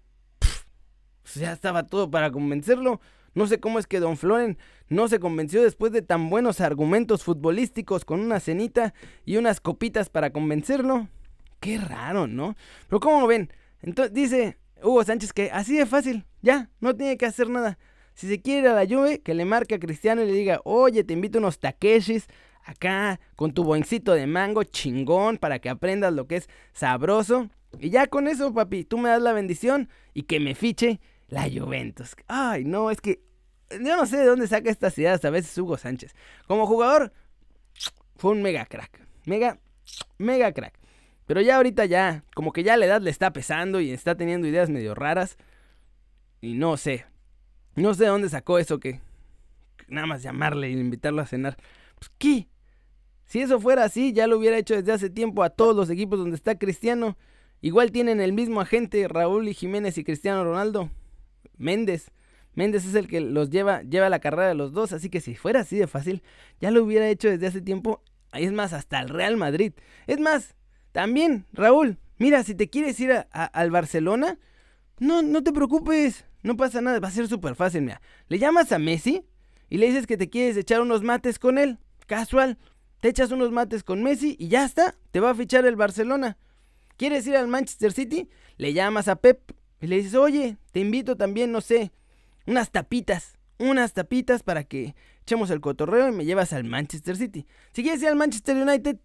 ya 1.35 1.53
estaba 1.53 1.85
todo 1.85 2.11
para 2.11 2.31
convencerlo. 2.31 3.01
No 3.35 3.47
sé 3.47 3.61
cómo 3.61 3.79
es 3.79 3.87
que 3.87 4.01
Don 4.01 4.17
Floren 4.17 4.57
no 4.89 5.09
se 5.09 5.21
convenció 5.21 5.63
después 5.63 5.93
de 5.93 6.01
tan 6.01 6.31
buenos 6.31 6.61
argumentos 6.61 7.23
futbolísticos 7.23 8.05
con 8.07 8.21
una 8.21 8.41
cenita 8.41 8.95
y 9.27 9.37
unas 9.37 9.61
copitas 9.61 10.09
para 10.09 10.31
convencerlo. 10.31 11.09
Qué 11.67 11.79
raro, 11.79 12.29
¿no? 12.29 12.55
Pero 12.87 13.01
¿cómo 13.01 13.27
ven? 13.27 13.53
Entonces 13.83 14.15
dice 14.15 14.57
Hugo 14.85 15.03
Sánchez 15.03 15.33
que 15.33 15.51
así 15.51 15.77
de 15.77 15.85
fácil, 15.85 16.25
ya, 16.41 16.71
no 16.79 16.95
tiene 16.95 17.17
que 17.17 17.27
hacer 17.27 17.51
nada. 17.51 17.77
Si 18.15 18.29
se 18.29 18.41
quiere 18.41 18.61
ir 18.61 18.69
a 18.69 18.75
la 18.75 18.85
lluvia, 18.85 19.19
que 19.19 19.35
le 19.35 19.45
marque 19.45 19.75
a 19.75 19.81
Cristiano 19.81 20.23
y 20.23 20.27
le 20.27 20.33
diga, 20.33 20.61
oye, 20.63 21.03
te 21.03 21.15
invito 21.15 21.41
unos 21.41 21.59
Takeshis 21.59 22.29
acá 22.63 23.19
con 23.35 23.53
tu 23.53 23.65
boincito 23.65 24.15
de 24.15 24.29
mango 24.29 24.63
chingón 24.63 25.39
para 25.39 25.59
que 25.59 25.69
aprendas 25.69 26.13
lo 26.13 26.29
que 26.29 26.37
es 26.37 26.49
sabroso. 26.73 27.51
Y 27.81 27.91
ya 27.91 28.07
con 28.07 28.29
eso, 28.29 28.55
papi, 28.55 28.85
tú 28.85 28.99
me 28.99 29.09
das 29.09 29.21
la 29.21 29.33
bendición 29.33 29.89
y 30.15 30.23
que 30.23 30.39
me 30.39 30.55
fiche 30.55 31.01
la 31.27 31.51
Juventus. 31.51 32.15
Ay, 32.29 32.65
no, 32.65 32.93
es 32.93 33.01
que 33.01 33.23
yo 33.73 33.97
no 33.97 34.07
sé 34.07 34.19
de 34.19 34.27
dónde 34.27 34.47
saca 34.47 34.71
estas 34.71 34.97
ideas 34.99 35.25
a 35.25 35.31
veces 35.31 35.59
Hugo 35.59 35.77
Sánchez. 35.79 36.15
Como 36.47 36.65
jugador, 36.65 37.13
fue 38.15 38.31
un 38.31 38.41
mega 38.41 38.67
crack. 38.67 39.05
Mega, 39.25 39.59
mega 40.17 40.53
crack. 40.53 40.86
Pero 41.27 41.41
ya 41.41 41.57
ahorita 41.57 41.85
ya, 41.85 42.25
como 42.35 42.53
que 42.53 42.63
ya 42.63 42.77
la 42.77 42.87
edad 42.87 43.01
le 43.01 43.11
está 43.11 43.33
pesando 43.33 43.81
y 43.81 43.91
está 43.91 44.17
teniendo 44.17 44.47
ideas 44.47 44.71
medio 44.71 44.95
raras. 44.95 45.37
Y 46.41 46.55
no 46.55 46.77
sé. 46.77 47.05
No 47.75 47.95
sé 47.95 48.05
de 48.05 48.11
dónde 48.11 48.29
sacó 48.29 48.59
eso 48.59 48.79
que 48.79 49.01
nada 49.89 50.07
más 50.07 50.23
llamarle 50.23 50.71
y 50.71 50.73
invitarlo 50.73 51.21
a 51.23 51.27
cenar. 51.27 51.57
Pues 51.99 52.11
qué. 52.19 52.49
Si 53.27 53.41
eso 53.41 53.61
fuera 53.61 53.85
así, 53.85 54.13
ya 54.13 54.27
lo 54.29 54.39
hubiera 54.39 54.57
hecho 54.57 54.75
desde 54.75 54.93
hace 54.93 55.11
tiempo 55.11 55.43
a 55.43 55.51
todos 55.51 55.75
los 55.75 55.91
equipos 55.91 56.19
donde 56.19 56.37
está 56.37 56.59
Cristiano. 56.59 57.17
Igual 57.61 57.91
tienen 57.91 58.21
el 58.21 58.33
mismo 58.33 58.61
agente, 58.61 59.09
Raúl 59.09 59.49
y 59.49 59.55
Jiménez 59.55 59.99
y 59.99 60.05
Cristiano 60.05 60.45
Ronaldo. 60.45 60.91
Méndez. 61.57 62.13
Méndez 62.55 62.87
es 62.87 62.95
el 62.95 63.09
que 63.09 63.21
los 63.21 63.51
lleva, 63.51 63.83
lleva 63.83 64.09
la 64.09 64.21
carrera 64.21 64.49
de 64.49 64.55
los 64.55 64.73
dos, 64.73 64.93
así 64.93 65.11
que 65.11 65.21
si 65.21 65.35
fuera 65.35 65.61
así 65.61 65.77
de 65.77 65.87
fácil, 65.87 66.23
ya 66.61 66.71
lo 66.71 66.83
hubiera 66.85 67.09
hecho 67.09 67.29
desde 67.29 67.49
hace 67.49 67.61
tiempo. 67.61 68.03
Es 68.33 68.53
más, 68.53 68.73
hasta 68.73 69.01
el 69.01 69.09
Real 69.09 69.37
Madrid. 69.37 69.73
Es 70.07 70.21
más, 70.21 70.55
también, 70.97 71.45
Raúl, 71.53 71.99
mira, 72.17 72.43
si 72.43 72.55
te 72.55 72.71
quieres 72.71 72.99
ir 73.01 73.13
al 73.31 73.71
Barcelona, 73.71 74.39
no, 74.99 75.21
no 75.21 75.43
te 75.43 75.53
preocupes, 75.53 76.25
no 76.43 76.57
pasa 76.57 76.81
nada, 76.81 77.01
va 77.01 77.09
a 77.09 77.11
ser 77.11 77.29
súper 77.29 77.55
fácil, 77.55 77.83
mira. 77.83 78.01
Le 78.29 78.39
llamas 78.39 78.73
a 78.73 78.79
Messi 78.79 79.23
y 79.69 79.77
le 79.77 79.89
dices 79.89 80.07
que 80.07 80.17
te 80.17 80.31
quieres 80.31 80.57
echar 80.57 80.81
unos 80.81 81.03
mates 81.03 81.39
con 81.39 81.59
él, 81.59 81.77
casual. 82.07 82.57
Te 83.01 83.11
echas 83.11 83.31
unos 83.31 83.53
mates 83.53 83.85
con 83.85 84.03
Messi 84.03 84.37
y 84.39 84.49
ya 84.49 84.65
está, 84.65 84.95
te 85.11 85.21
va 85.21 85.29
a 85.29 85.35
fichar 85.35 85.67
el 85.67 85.77
Barcelona. 85.77 86.39
¿Quieres 86.97 87.27
ir 87.27 87.37
al 87.37 87.47
Manchester 87.47 87.93
City? 87.93 88.31
Le 88.57 88.73
llamas 88.73 89.09
a 89.09 89.17
Pep 89.17 89.53
y 89.83 89.89
le 89.89 89.97
dices, 89.97 90.15
oye, 90.15 90.57
te 90.73 90.81
invito 90.81 91.15
también, 91.15 91.53
no 91.53 91.61
sé, 91.61 91.93
unas 92.47 92.71
tapitas, 92.71 93.37
unas 93.59 93.93
tapitas 93.93 94.43
para 94.43 94.65
que 94.65 94.95
echemos 95.21 95.51
el 95.51 95.61
cotorreo 95.61 96.09
y 96.09 96.13
me 96.13 96.25
llevas 96.25 96.55
al 96.55 96.65
Manchester 96.65 97.19
City. 97.19 97.47
Si 97.73 97.83
quieres 97.83 98.01
ir 98.01 98.09
al 98.09 98.17
Manchester 98.17 98.57
United, 98.57 98.97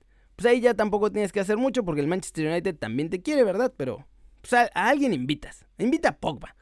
pues 0.41 0.51
ahí 0.51 0.59
ya 0.59 0.73
tampoco 0.73 1.11
tienes 1.11 1.31
que 1.31 1.39
hacer 1.39 1.57
mucho 1.57 1.85
porque 1.85 2.01
el 2.01 2.07
Manchester 2.07 2.47
United 2.47 2.75
también 2.75 3.11
te 3.11 3.21
quiere, 3.21 3.43
¿verdad? 3.43 3.71
Pero 3.77 4.07
pues 4.41 4.53
a, 4.53 4.63
alguien 4.73 5.13
invitas. 5.13 5.67
Invita 5.77 6.09
a 6.09 6.17
Pogba. 6.17 6.55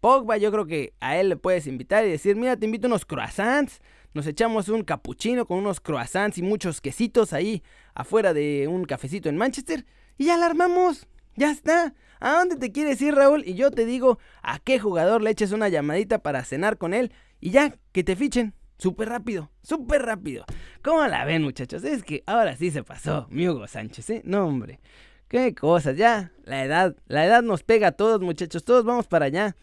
Pogba 0.00 0.36
yo 0.36 0.52
creo 0.52 0.64
que 0.64 0.94
a 1.00 1.16
él 1.16 1.30
le 1.30 1.36
puedes 1.36 1.66
invitar 1.66 2.06
y 2.06 2.10
decir, 2.10 2.36
mira, 2.36 2.56
te 2.56 2.66
invito 2.66 2.86
unos 2.86 3.04
croissants, 3.04 3.80
nos 4.14 4.28
echamos 4.28 4.68
un 4.68 4.84
capuchino 4.84 5.44
con 5.44 5.58
unos 5.58 5.80
croissants 5.80 6.38
y 6.38 6.42
muchos 6.42 6.80
quesitos 6.80 7.32
ahí 7.32 7.64
afuera 7.94 8.32
de 8.32 8.68
un 8.68 8.84
cafecito 8.84 9.28
en 9.28 9.36
Manchester 9.36 9.84
y 10.18 10.26
ya 10.26 10.36
la 10.36 10.46
armamos. 10.46 11.08
Ya 11.34 11.50
está. 11.50 11.94
¿A 12.20 12.30
dónde 12.34 12.54
te 12.54 12.70
quieres 12.70 13.02
ir, 13.02 13.16
Raúl? 13.16 13.42
Y 13.44 13.54
yo 13.54 13.72
te 13.72 13.86
digo 13.86 14.20
a 14.40 14.60
qué 14.60 14.78
jugador 14.78 15.20
le 15.20 15.30
eches 15.30 15.50
una 15.50 15.68
llamadita 15.68 16.20
para 16.20 16.44
cenar 16.44 16.78
con 16.78 16.94
él 16.94 17.12
y 17.40 17.50
ya, 17.50 17.74
que 17.90 18.04
te 18.04 18.14
fichen. 18.14 18.54
Súper 18.78 19.08
rápido, 19.08 19.50
súper 19.62 20.02
rápido. 20.02 20.44
¿Cómo 20.82 21.06
la 21.06 21.24
ven, 21.24 21.42
muchachos? 21.42 21.82
Es 21.84 22.02
que 22.02 22.22
ahora 22.26 22.56
sí 22.56 22.70
se 22.70 22.82
pasó, 22.82 23.26
mi 23.30 23.48
Hugo 23.48 23.66
Sánchez, 23.66 24.10
¿eh? 24.10 24.22
No, 24.24 24.46
hombre. 24.46 24.80
Qué 25.28 25.54
cosas, 25.54 25.96
ya. 25.96 26.32
La 26.44 26.64
edad, 26.64 26.96
la 27.08 27.26
edad 27.26 27.42
nos 27.42 27.62
pega 27.62 27.88
a 27.88 27.92
todos, 27.92 28.20
muchachos. 28.20 28.64
Todos 28.64 28.84
vamos 28.84 29.06
para 29.08 29.26
allá. 29.26 29.56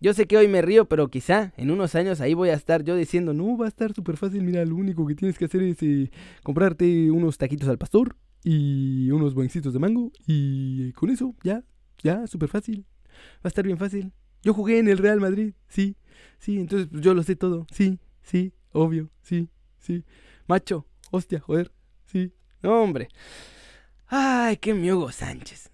Yo 0.00 0.14
sé 0.14 0.26
que 0.26 0.36
hoy 0.36 0.46
me 0.46 0.62
río, 0.62 0.84
pero 0.84 1.08
quizá 1.08 1.52
en 1.56 1.72
unos 1.72 1.96
años 1.96 2.20
ahí 2.20 2.34
voy 2.34 2.50
a 2.50 2.54
estar 2.54 2.84
yo 2.84 2.94
diciendo, 2.94 3.34
no, 3.34 3.56
va 3.56 3.64
a 3.64 3.68
estar 3.68 3.92
súper 3.94 4.16
fácil. 4.16 4.44
Mira, 4.44 4.64
lo 4.64 4.76
único 4.76 5.04
que 5.06 5.16
tienes 5.16 5.38
que 5.38 5.46
hacer 5.46 5.62
es 5.62 5.82
eh, 5.82 6.10
comprarte 6.44 7.10
unos 7.10 7.36
taquitos 7.36 7.68
al 7.68 7.78
pastor 7.78 8.16
y 8.44 9.10
unos 9.10 9.34
buencitos 9.34 9.72
de 9.72 9.80
mango. 9.80 10.12
Y 10.26 10.92
con 10.92 11.10
eso, 11.10 11.34
ya, 11.42 11.64
ya, 12.00 12.28
súper 12.28 12.48
fácil. 12.48 12.86
Va 13.36 13.44
a 13.44 13.48
estar 13.48 13.64
bien 13.64 13.78
fácil. 13.78 14.12
Yo 14.42 14.54
jugué 14.54 14.78
en 14.78 14.88
el 14.88 14.98
Real 14.98 15.20
Madrid, 15.20 15.54
sí, 15.66 15.96
sí, 16.38 16.60
entonces 16.60 16.86
pues, 16.88 17.02
yo 17.02 17.12
lo 17.12 17.24
sé 17.24 17.34
todo, 17.34 17.66
sí, 17.72 17.98
sí, 18.22 18.52
obvio, 18.72 19.10
sí, 19.22 19.48
sí. 19.78 20.04
Macho, 20.46 20.86
hostia, 21.10 21.40
joder, 21.40 21.72
sí. 22.06 22.32
No, 22.62 22.82
hombre. 22.82 23.08
Ay, 24.06 24.56
qué 24.56 24.74
miugo 24.74 25.12
Sánchez. 25.12 25.70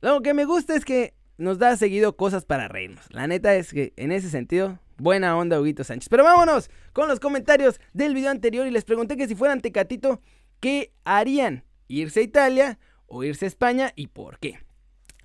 Lo 0.00 0.20
que 0.22 0.34
me 0.34 0.44
gusta 0.44 0.74
es 0.74 0.84
que 0.84 1.14
nos 1.38 1.58
da 1.58 1.76
seguido 1.76 2.16
cosas 2.16 2.44
para 2.44 2.68
reírnos. 2.68 3.04
La 3.10 3.26
neta 3.26 3.54
es 3.54 3.72
que 3.72 3.92
en 3.96 4.12
ese 4.12 4.30
sentido, 4.30 4.78
buena 4.98 5.36
onda, 5.36 5.60
Huguito 5.60 5.84
Sánchez. 5.84 6.08
Pero 6.08 6.24
vámonos 6.24 6.70
con 6.92 7.08
los 7.08 7.20
comentarios 7.20 7.80
del 7.92 8.14
video 8.14 8.30
anterior 8.30 8.66
y 8.66 8.70
les 8.70 8.84
pregunté 8.84 9.16
que 9.16 9.28
si 9.28 9.34
fueran 9.34 9.60
Tecatito, 9.60 10.20
¿qué 10.60 10.92
harían? 11.04 11.64
¿Irse 11.88 12.20
a 12.20 12.24
Italia 12.24 12.78
o 13.06 13.24
irse 13.24 13.44
a 13.44 13.48
España 13.48 13.92
y 13.96 14.06
por 14.06 14.38
qué? 14.38 14.60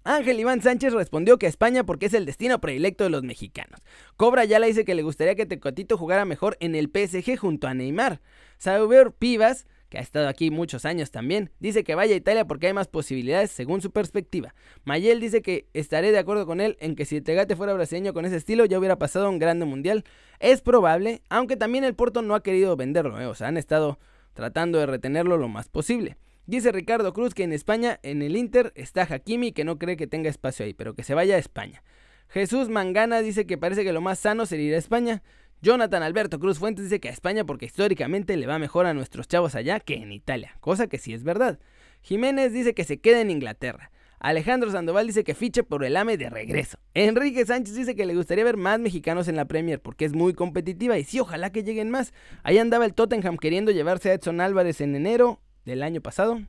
Ángel 0.08 0.40
Iván 0.40 0.62
Sánchez 0.62 0.94
respondió 0.94 1.38
que 1.38 1.48
España 1.48 1.84
porque 1.84 2.06
es 2.06 2.14
el 2.14 2.26
destino 2.26 2.62
predilecto 2.62 3.04
de 3.04 3.10
los 3.10 3.24
mexicanos. 3.24 3.82
Cobra 4.16 4.46
ya 4.46 4.58
le 4.58 4.68
dice 4.68 4.86
que 4.86 4.96
le 4.96 5.04
gustaría 5.04 5.36
que 5.36 5.46
Tecatito 5.46 5.98
jugara 5.98 6.24
mejor 6.24 6.56
en 6.62 6.76
el 6.76 6.90
PSG 6.90 7.36
junto 7.36 7.68
a 7.68 7.74
Neymar. 7.74 8.22
Sauber 8.58 9.12
Pivas, 9.12 9.68
que 9.90 9.98
ha 9.98 10.02
estado 10.02 10.30
aquí 10.30 10.50
muchos 10.50 10.86
años 10.86 11.12
también, 11.12 11.52
dice 11.60 11.84
que 11.84 11.94
vaya 11.94 12.14
a 12.14 12.18
Italia 12.18 12.48
porque 12.48 12.68
hay 12.68 12.74
más 12.74 12.88
posibilidades 12.88 13.52
según 13.52 13.82
su 13.82 13.92
perspectiva. 13.92 14.56
Mayel 14.86 15.20
dice 15.20 15.42
que 15.42 15.68
estaré 15.74 16.14
de 16.14 16.20
acuerdo 16.20 16.46
con 16.46 16.62
él 16.62 16.78
en 16.80 16.96
que 16.96 17.04
si 17.04 17.20
Tegate 17.20 17.58
fuera 17.58 17.74
brasileño 17.74 18.14
con 18.14 18.24
ese 18.24 18.38
estilo 18.38 18.64
ya 18.64 18.80
hubiera 18.80 18.98
pasado 18.98 19.30
un 19.30 19.40
grande 19.40 19.66
mundial. 19.66 20.06
Es 20.40 20.62
probable, 20.62 21.22
aunque 21.28 21.58
también 21.58 21.84
el 21.84 21.96
Porto 21.96 22.22
no 22.22 22.34
ha 22.34 22.44
querido 22.44 22.78
venderlo, 22.78 23.20
¿eh? 23.20 23.26
o 23.26 23.36
sea, 23.36 23.50
han 23.50 23.58
estado 23.58 24.00
tratando 24.34 24.80
de 24.80 24.86
retenerlo 24.86 25.36
lo 25.36 25.50
más 25.50 25.68
posible. 25.68 26.16
Dice 26.48 26.72
Ricardo 26.72 27.12
Cruz 27.12 27.34
que 27.34 27.44
en 27.44 27.52
España, 27.52 28.00
en 28.04 28.22
el 28.22 28.38
Inter, 28.38 28.72
está 28.76 29.02
Hakimi 29.04 29.52
que 29.52 29.66
no 29.66 29.78
cree 29.78 29.98
que 29.98 30.08
tenga 30.08 30.30
espacio 30.30 30.66
ahí, 30.66 30.74
pero 30.74 30.94
que 30.94 31.04
se 31.04 31.14
vaya 31.14 31.36
a 31.36 31.40
España. 31.40 31.84
Jesús 32.30 32.70
Mangana 32.70 33.20
dice 33.20 33.46
que 33.46 33.58
parece 33.58 33.84
que 33.84 33.92
lo 33.92 34.00
más 34.00 34.20
sano 34.20 34.46
sería 34.46 34.68
ir 34.68 34.76
a 34.76 34.78
España. 34.78 35.24
Jonathan 35.62 36.04
Alberto 36.04 36.40
Cruz 36.40 36.58
Fuentes 36.58 36.86
dice 36.86 37.02
que 37.02 37.10
a 37.10 37.12
España 37.12 37.44
porque 37.44 37.66
históricamente 37.66 38.38
le 38.38 38.48
va 38.48 38.60
mejor 38.60 38.86
a 38.86 38.94
nuestros 38.94 39.28
chavos 39.28 39.56
allá 39.56 39.82
que 39.82 39.96
en 39.96 40.14
Italia, 40.14 40.56
cosa 40.62 40.88
que 40.88 41.00
sí 41.00 41.14
es 41.14 41.26
verdad. 41.26 41.60
Jiménez 42.02 42.54
dice 42.54 42.74
que 42.74 42.86
se 42.86 43.02
quede 43.02 43.20
en 43.20 43.30
Inglaterra. 43.30 43.92
Alejandro 44.18 44.72
Sandoval 44.72 45.06
dice 45.06 45.26
que 45.26 45.36
fiche 45.36 45.64
por 45.64 45.84
el 45.84 45.98
AME 45.98 46.16
de 46.16 46.30
regreso. 46.30 46.78
Enrique 46.94 47.46
Sánchez 47.46 47.76
dice 47.76 47.96
que 47.96 48.06
le 48.06 48.16
gustaría 48.16 48.46
ver 48.46 48.56
más 48.56 48.80
mexicanos 48.80 49.28
en 49.28 49.36
la 49.36 49.46
Premier 49.46 49.82
porque 49.82 50.06
es 50.06 50.14
muy 50.14 50.34
competitiva 50.34 50.98
y 50.98 51.04
sí, 51.04 51.20
ojalá 51.20 51.52
que 51.52 51.64
lleguen 51.64 51.90
más. 51.90 52.14
Ahí 52.44 52.58
andaba 52.58 52.86
el 52.86 52.94
Tottenham 52.94 53.38
queriendo 53.38 53.72
llevarse 53.72 54.12
a 54.12 54.14
Edson 54.14 54.40
Álvarez 54.40 54.80
en 54.80 54.96
enero 54.96 55.42
del 55.68 55.84
año 55.84 56.02
pasado. 56.02 56.42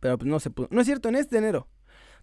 Pero 0.00 0.16
pues 0.16 0.28
no 0.28 0.40
se 0.40 0.50
pudo. 0.50 0.68
No 0.70 0.80
es 0.80 0.86
cierto, 0.86 1.08
en 1.08 1.16
este 1.16 1.38
enero. 1.38 1.68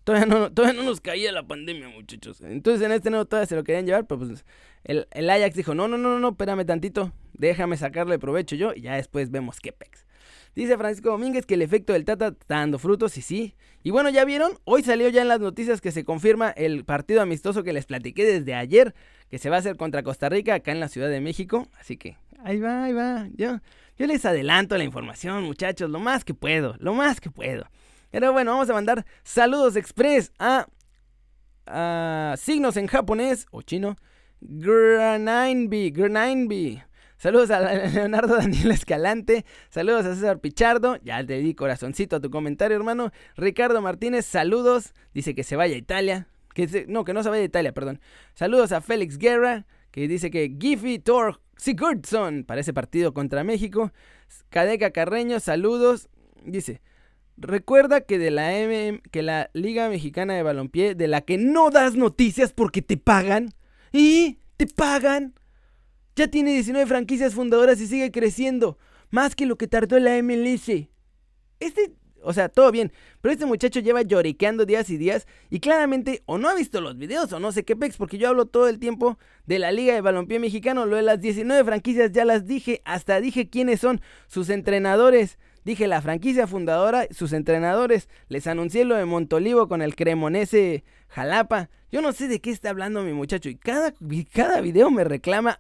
Todavía 0.04 0.26
no, 0.26 0.52
todavía 0.54 0.80
no 0.82 0.86
nos 0.86 1.02
caía 1.02 1.32
la 1.32 1.46
pandemia, 1.46 1.90
muchachos. 1.90 2.42
Entonces 2.42 2.86
en 2.86 2.92
este 2.92 3.10
enero 3.10 3.26
todavía 3.26 3.48
se 3.48 3.56
lo 3.56 3.64
querían 3.64 3.86
llevar, 3.86 4.08
pero 4.08 4.20
pues 4.20 4.46
el, 4.86 5.08
el 5.12 5.30
Ajax 5.30 5.56
dijo, 5.56 5.76
no, 5.76 5.88
no, 5.88 5.98
no, 5.98 6.20
no, 6.20 6.30
espérame 6.30 6.66
tantito. 6.66 7.12
Déjame 7.34 7.78
sacarle 7.78 8.18
provecho 8.18 8.56
yo 8.56 8.74
y 8.74 8.82
ya 8.82 8.96
después 8.96 9.30
vemos 9.30 9.60
qué 9.60 9.72
pex. 9.72 10.06
Dice 10.56 10.78
Francisco 10.78 11.10
Domínguez 11.10 11.46
que 11.46 11.54
el 11.54 11.62
efecto 11.62 11.94
del 11.94 12.06
Tata 12.06 12.30
está 12.30 12.56
dando 12.56 12.80
frutos 12.80 13.18
y 13.18 13.22
sí. 13.22 13.56
Y 13.84 13.92
bueno, 13.92 14.10
ya 14.10 14.26
vieron, 14.26 14.54
hoy 14.66 14.84
salió 14.84 15.08
ya 15.10 15.22
en 15.22 15.28
las 15.28 15.40
noticias 15.40 15.80
que 15.80 15.92
se 15.92 16.04
confirma 16.04 16.50
el 16.50 16.84
partido 16.84 17.22
amistoso 17.22 17.64
que 17.64 17.72
les 17.72 17.86
platiqué 17.86 18.26
desde 18.26 18.56
ayer, 18.56 18.94
que 19.30 19.38
se 19.38 19.50
va 19.50 19.58
a 19.58 19.60
hacer 19.60 19.78
contra 19.78 20.04
Costa 20.04 20.28
Rica 20.28 20.56
acá 20.56 20.72
en 20.72 20.80
la 20.80 20.90
Ciudad 20.90 21.10
de 21.10 21.22
México. 21.22 21.68
Así 21.80 21.98
que 21.98 22.18
ahí 22.44 22.60
va, 22.60 22.84
ahí 22.84 22.94
va. 22.94 23.28
Yo, 23.36 23.60
yo 24.00 24.08
les 24.08 24.24
adelanto 24.24 24.78
la 24.78 24.86
información, 24.86 25.44
muchachos, 25.44 25.90
lo 25.90 26.00
más 26.00 26.24
que 26.24 26.34
puedo, 26.34 26.76
lo 26.80 26.94
más 26.94 27.20
que 27.20 27.30
puedo. 27.30 27.66
Pero 28.10 28.32
bueno, 28.32 28.52
vamos 28.52 28.70
a 28.70 28.74
mandar 28.74 29.06
saludos 29.24 29.76
express 29.76 30.32
a, 30.40 30.68
a 31.68 32.36
signos 32.38 32.78
en 32.78 32.88
japonés 32.88 33.46
o 33.52 33.62
chino. 33.62 33.98
Granainbi, 34.40 35.92
Granainbi. 35.92 36.82
Saludos 37.18 37.52
a 37.52 37.60
Leonardo 37.90 38.38
Daniel 38.38 38.72
Escalante. 38.72 39.46
Saludos 39.70 40.06
a 40.06 40.16
César 40.16 40.40
Pichardo. 40.40 40.96
Ya 41.04 41.22
te 41.26 41.38
di 41.40 41.54
corazoncito 41.54 42.16
a 42.16 42.20
tu 42.22 42.30
comentario, 42.30 42.78
hermano. 42.78 43.12
Ricardo 43.36 43.82
Martínez, 43.82 44.26
saludos. 44.26 44.94
Dice 45.14 45.36
que 45.36 45.44
se 45.44 45.58
vaya 45.58 45.76
a 45.76 45.78
Italia. 45.78 46.28
Que 46.54 46.86
no, 46.88 47.04
que 47.04 47.14
no 47.14 47.22
se 47.22 47.30
vaya 47.30 47.42
a 47.42 47.46
Italia, 47.46 47.74
perdón. 47.74 48.00
Saludos 48.34 48.72
a 48.72 48.80
Félix 48.80 49.18
Guerra, 49.18 49.66
que 49.92 50.08
dice 50.08 50.32
que 50.32 50.56
Giffy 50.58 51.00
Thor 51.00 51.42
Sigurdsson 51.60 52.46
para 52.46 52.62
ese 52.62 52.74
partido 52.74 53.14
contra 53.14 53.44
México. 53.44 53.92
Cadeca 54.50 54.92
Carreño, 54.92 55.40
saludos. 55.40 56.10
Dice, 56.46 56.82
recuerda 57.38 58.02
que 58.02 58.18
de 58.18 58.32
la 58.32 58.52
MM, 58.52 59.02
que 59.12 59.22
la 59.22 59.50
Liga 59.54 59.90
Mexicana 59.90 60.34
de 60.34 60.44
Balompié, 60.44 60.96
de 60.96 61.08
la 61.08 61.22
que 61.22 61.38
no 61.38 61.70
das 61.70 61.96
noticias 61.96 62.54
porque 62.54 62.82
te 62.82 62.98
pagan. 62.98 63.54
Y 63.92 64.40
te 64.58 64.68
pagan. 64.68 65.34
Ya 66.16 66.30
tiene 66.30 66.54
19 66.54 66.86
franquicias 66.88 67.34
fundadoras 67.34 67.80
y 67.82 67.88
sigue 67.88 68.12
creciendo. 68.12 68.78
Más 69.10 69.36
que 69.36 69.46
lo 69.46 69.58
que 69.58 69.68
tardó 69.68 70.00
la 70.00 70.22
MLS. 70.22 70.70
Este, 71.60 71.94
o 72.24 72.34
sea, 72.34 72.50
todo 72.50 72.72
bien. 72.72 72.92
Pero 73.22 73.34
este 73.34 73.46
muchacho 73.46 73.80
lleva 73.80 74.02
lloriqueando 74.02 74.66
días 74.66 74.90
y 74.90 74.98
días 74.98 75.28
y 75.50 75.60
claramente 75.60 76.24
o 76.26 76.38
no 76.38 76.50
ha 76.50 76.56
visto 76.56 76.82
los 76.82 76.98
videos 76.98 77.32
o 77.34 77.40
no 77.40 77.52
sé 77.52 77.64
qué 77.64 77.76
pex, 77.76 77.98
porque 77.98 78.18
yo 78.18 78.30
hablo 78.30 78.46
todo 78.46 78.68
el 78.68 78.80
tiempo 78.80 79.18
de 79.46 79.60
la 79.60 79.72
Liga 79.72 79.94
de 79.94 80.02
Balompié 80.02 80.40
Mexicano, 80.40 80.86
lo 80.86 80.96
de 80.96 81.02
las 81.02 81.22
19 81.22 81.64
franquicias 81.64 82.12
ya 82.12 82.26
las 82.26 82.46
dije, 82.46 82.82
hasta 82.86 83.20
dije 83.20 83.50
quiénes 83.50 83.80
son 83.80 84.02
sus 84.28 84.50
entrenadores. 84.50 85.38
Dije 85.66 85.88
la 85.88 86.02
franquicia 86.02 86.48
fundadora, 86.48 87.06
sus 87.12 87.34
entrenadores. 87.34 88.08
Les 88.30 88.48
anuncié 88.48 88.86
lo 88.86 88.96
de 88.96 89.06
Montolivo 89.06 89.68
con 89.68 89.82
el 89.82 89.96
Cremonese 89.96 90.86
Jalapa. 91.10 91.70
Yo 91.92 92.02
no 92.02 92.14
sé 92.14 92.28
de 92.28 92.40
qué 92.40 92.50
está 92.50 92.70
hablando 92.70 93.04
mi 93.04 93.14
muchacho 93.14 93.50
y 93.50 93.56
cada, 93.56 93.94
cada 94.34 94.62
video 94.62 94.90
me 94.90 95.04
reclama 95.04 95.60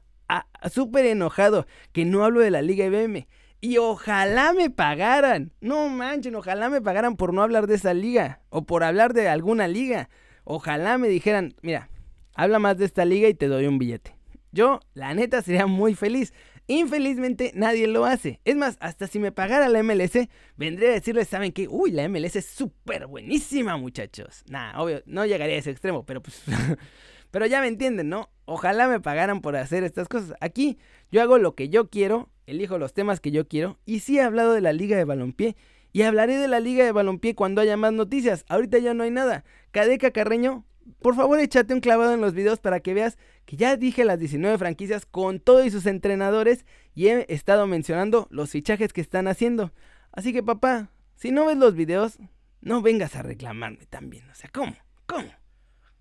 súper 0.71 1.05
enojado 1.05 1.65
que 1.91 2.05
no 2.05 2.23
hablo 2.23 2.39
de 2.39 2.51
la 2.51 2.61
Liga 2.61 2.85
IBM. 2.85 3.27
Y 3.61 3.77
ojalá 3.77 4.53
me 4.53 4.69
pagaran. 4.69 5.51
No 5.59 5.89
manchen, 5.89 6.35
ojalá 6.35 6.69
me 6.69 6.81
pagaran 6.81 7.17
por 7.17 7.33
no 7.33 7.41
hablar 7.41 7.67
de 7.67 7.75
esa 7.75 7.93
liga. 7.93 8.41
O 8.49 8.63
por 8.63 8.83
hablar 8.83 9.13
de 9.13 9.27
alguna 9.27 9.67
liga. 9.67 10.09
Ojalá 10.45 10.97
me 10.97 11.09
dijeran, 11.09 11.55
mira, 11.61 11.89
habla 12.35 12.59
más 12.59 12.77
de 12.77 12.85
esta 12.85 13.05
liga 13.05 13.27
y 13.27 13.33
te 13.33 13.47
doy 13.47 13.67
un 13.67 13.77
billete. 13.77 14.15
Yo, 14.51 14.79
la 14.93 15.13
neta, 15.13 15.41
sería 15.41 15.67
muy 15.67 15.93
feliz. 15.93 16.33
Infelizmente 16.67 17.51
nadie 17.53 17.87
lo 17.87 18.05
hace. 18.05 18.39
Es 18.45 18.55
más, 18.55 18.77
hasta 18.79 19.07
si 19.07 19.19
me 19.19 19.31
pagara 19.31 19.67
la 19.69 19.83
MLS, 19.83 20.27
vendría 20.55 20.89
a 20.89 20.93
decirles, 20.93 21.27
¿saben 21.27 21.51
qué? 21.51 21.67
Uy, 21.67 21.91
la 21.91 22.07
MLS 22.07 22.35
es 22.37 22.45
súper 22.45 23.07
buenísima, 23.07 23.75
muchachos. 23.75 24.43
Nah, 24.49 24.79
obvio, 24.79 25.01
no 25.05 25.25
llegaría 25.25 25.55
a 25.55 25.59
ese 25.59 25.71
extremo, 25.71 26.05
pero 26.05 26.21
pues... 26.21 26.43
pero 27.31 27.45
ya 27.45 27.61
me 27.61 27.67
entienden, 27.67 28.09
¿no? 28.09 28.29
Ojalá 28.45 28.87
me 28.87 28.99
pagaran 28.99 29.41
por 29.41 29.55
hacer 29.55 29.83
estas 29.83 30.07
cosas. 30.07 30.35
Aquí 30.41 30.77
yo 31.11 31.21
hago 31.21 31.37
lo 31.37 31.55
que 31.55 31.69
yo 31.69 31.89
quiero 31.89 32.29
elijo 32.49 32.77
los 32.77 32.93
temas 32.93 33.19
que 33.19 33.31
yo 33.31 33.47
quiero. 33.47 33.79
Y 33.85 33.99
sí 33.99 34.17
he 34.17 34.21
hablado 34.21 34.53
de 34.53 34.61
la 34.61 34.73
Liga 34.73 34.97
de 34.97 35.05
Balompié. 35.05 35.55
Y 35.91 36.03
hablaré 36.03 36.37
de 36.37 36.47
la 36.47 36.59
Liga 36.59 36.85
de 36.85 36.91
Balompié 36.91 37.35
cuando 37.35 37.61
haya 37.61 37.77
más 37.77 37.93
noticias. 37.93 38.45
Ahorita 38.47 38.77
ya 38.77 38.93
no 38.93 39.03
hay 39.03 39.11
nada. 39.11 39.43
Cadeca 39.71 40.11
Carreño, 40.11 40.65
por 41.01 41.15
favor 41.15 41.39
échate 41.39 41.73
un 41.73 41.79
clavado 41.79 42.13
en 42.13 42.21
los 42.21 42.33
videos 42.33 42.59
para 42.59 42.79
que 42.79 42.93
veas 42.93 43.17
que 43.45 43.57
ya 43.57 43.77
dije 43.77 44.03
las 44.03 44.19
19 44.19 44.57
franquicias 44.57 45.05
con 45.05 45.39
todos 45.39 45.65
y 45.65 45.71
sus 45.71 45.85
entrenadores 45.85 46.65
y 46.93 47.07
he 47.07 47.25
estado 47.29 47.67
mencionando 47.67 48.27
los 48.29 48.51
fichajes 48.51 48.93
que 48.93 49.01
están 49.01 49.27
haciendo. 49.27 49.71
Así 50.11 50.33
que 50.33 50.43
papá, 50.43 50.91
si 51.15 51.31
no 51.31 51.45
ves 51.45 51.57
los 51.57 51.75
videos, 51.75 52.17
no 52.61 52.81
vengas 52.81 53.15
a 53.15 53.21
reclamarme 53.21 53.85
también. 53.85 54.29
O 54.29 54.35
sea, 54.35 54.49
¿cómo? 54.51 54.75
¿Cómo? 55.05 55.29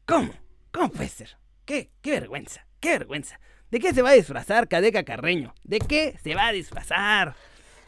¿Cómo? 0.06 0.32
¿Cómo 0.72 0.90
puede 0.90 1.08
ser? 1.08 1.38
¿Qué? 1.64 1.90
¡Qué 2.00 2.12
vergüenza! 2.12 2.66
¡Qué 2.80 2.90
vergüenza! 2.90 3.40
¿De 3.70 3.80
qué 3.80 3.92
se 3.92 4.02
va 4.02 4.10
a 4.10 4.14
disfrazar 4.14 4.68
Cadeca 4.68 5.02
Carreño? 5.02 5.54
¿De 5.64 5.78
qué 5.78 6.18
se 6.22 6.34
va 6.34 6.48
a 6.48 6.52
disfrazar? 6.52 7.34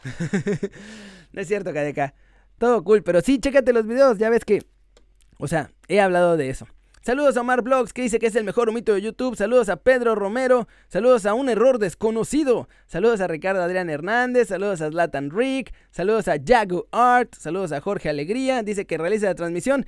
no 1.32 1.40
es 1.40 1.48
cierto, 1.48 1.72
Cadeca. 1.72 2.14
Todo 2.58 2.84
cool, 2.84 3.02
pero 3.02 3.22
sí, 3.22 3.38
chécate 3.38 3.72
los 3.72 3.86
videos, 3.86 4.18
ya 4.18 4.28
ves 4.28 4.44
que... 4.44 4.62
O 5.38 5.48
sea, 5.48 5.70
he 5.88 6.00
hablado 6.00 6.36
de 6.36 6.50
eso. 6.50 6.66
Saludos 7.02 7.38
a 7.38 7.40
Omar 7.40 7.62
Vlogs, 7.62 7.94
que 7.94 8.02
dice 8.02 8.18
que 8.18 8.26
es 8.26 8.36
el 8.36 8.44
mejor 8.44 8.68
humito 8.68 8.92
de 8.92 9.00
YouTube. 9.00 9.34
Saludos 9.34 9.70
a 9.70 9.76
Pedro 9.76 10.14
Romero. 10.14 10.68
Saludos 10.88 11.24
a 11.24 11.32
un 11.32 11.48
error 11.48 11.78
desconocido. 11.78 12.68
Saludos 12.86 13.22
a 13.22 13.26
Ricardo 13.26 13.62
Adrián 13.62 13.88
Hernández. 13.88 14.48
Saludos 14.48 14.82
a 14.82 14.90
Zlatan 14.90 15.30
Rick. 15.30 15.72
Saludos 15.90 16.28
a 16.28 16.36
Jagu 16.46 16.88
Art. 16.92 17.34
Saludos 17.34 17.72
a 17.72 17.80
Jorge 17.80 18.10
Alegría. 18.10 18.62
Dice 18.62 18.86
que 18.86 18.98
realiza 18.98 19.28
la 19.28 19.34
transmisión 19.34 19.86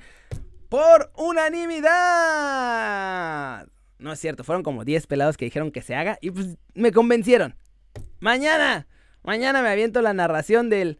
por 0.69 1.11
unanimidad. 1.15 3.67
No 4.03 4.11
es 4.11 4.19
cierto, 4.19 4.43
fueron 4.43 4.63
como 4.63 4.83
10 4.83 5.07
pelados 5.07 5.37
que 5.37 5.45
dijeron 5.45 5.71
que 5.71 5.81
se 5.81 5.95
haga 5.95 6.17
y 6.21 6.29
pues 6.29 6.57
me 6.75 6.91
convencieron. 6.91 7.55
Mañana, 8.19 8.85
mañana 9.23 9.61
me 9.61 9.69
aviento 9.69 10.01
la 10.01 10.13
narración 10.13 10.69
del, 10.69 10.99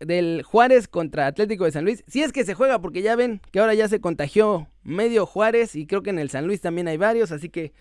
del 0.00 0.42
Juárez 0.42 0.88
contra 0.88 1.26
Atlético 1.26 1.64
de 1.64 1.72
San 1.72 1.84
Luis. 1.84 2.04
Si 2.06 2.22
es 2.22 2.32
que 2.32 2.44
se 2.44 2.52
juega, 2.52 2.80
porque 2.80 3.00
ya 3.00 3.16
ven 3.16 3.40
que 3.50 3.60
ahora 3.60 3.72
ya 3.72 3.88
se 3.88 4.02
contagió 4.02 4.68
medio 4.82 5.24
Juárez 5.24 5.74
y 5.74 5.86
creo 5.86 6.02
que 6.02 6.10
en 6.10 6.18
el 6.18 6.28
San 6.28 6.46
Luis 6.46 6.60
también 6.60 6.86
hay 6.86 6.98
varios, 6.98 7.32
así 7.32 7.48
que 7.48 7.72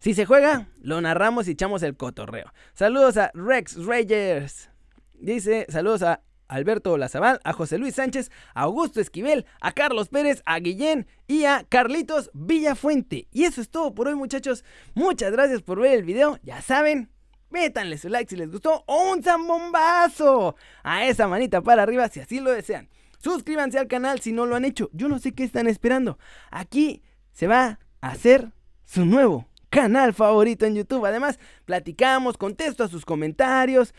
si 0.00 0.14
se 0.14 0.26
juega, 0.26 0.66
lo 0.80 1.00
narramos 1.00 1.46
y 1.46 1.52
echamos 1.52 1.84
el 1.84 1.96
cotorreo. 1.96 2.52
Saludos 2.74 3.16
a 3.18 3.30
Rex 3.34 3.76
Reyes. 3.86 4.68
Dice, 5.14 5.66
saludos 5.68 6.02
a 6.02 6.22
Alberto 6.52 6.96
Lazabal, 6.96 7.40
a 7.44 7.52
José 7.52 7.78
Luis 7.78 7.94
Sánchez, 7.94 8.30
a 8.54 8.62
Augusto 8.62 9.00
Esquivel, 9.00 9.46
a 9.60 9.72
Carlos 9.72 10.08
Pérez, 10.08 10.42
a 10.44 10.58
Guillén 10.58 11.06
y 11.26 11.44
a 11.44 11.64
Carlitos 11.68 12.30
Villafuente. 12.34 13.26
Y 13.32 13.44
eso 13.44 13.60
es 13.60 13.70
todo 13.70 13.94
por 13.94 14.08
hoy 14.08 14.14
muchachos. 14.14 14.64
Muchas 14.94 15.32
gracias 15.32 15.62
por 15.62 15.80
ver 15.80 15.92
el 15.98 16.04
video. 16.04 16.38
Ya 16.42 16.60
saben, 16.60 17.10
métanle 17.50 17.96
su 17.98 18.08
like 18.08 18.28
si 18.28 18.36
les 18.36 18.50
gustó 18.50 18.84
o 18.86 19.12
un 19.12 19.22
zambombazo 19.22 20.56
a 20.82 21.06
esa 21.06 21.26
manita 21.26 21.62
para 21.62 21.82
arriba 21.82 22.08
si 22.08 22.20
así 22.20 22.40
lo 22.40 22.50
desean. 22.52 22.88
Suscríbanse 23.18 23.78
al 23.78 23.86
canal 23.86 24.20
si 24.20 24.32
no 24.32 24.46
lo 24.46 24.56
han 24.56 24.64
hecho. 24.64 24.90
Yo 24.92 25.08
no 25.08 25.18
sé 25.18 25.32
qué 25.32 25.44
están 25.44 25.68
esperando. 25.68 26.18
Aquí 26.50 27.02
se 27.32 27.46
va 27.46 27.78
a 28.00 28.08
hacer 28.08 28.52
su 28.84 29.04
nuevo 29.06 29.48
canal 29.70 30.12
favorito 30.12 30.66
en 30.66 30.74
YouTube. 30.74 31.06
Además, 31.06 31.38
platicamos, 31.64 32.36
contesto 32.36 32.84
a 32.84 32.88
sus 32.88 33.06
comentarios. 33.06 33.94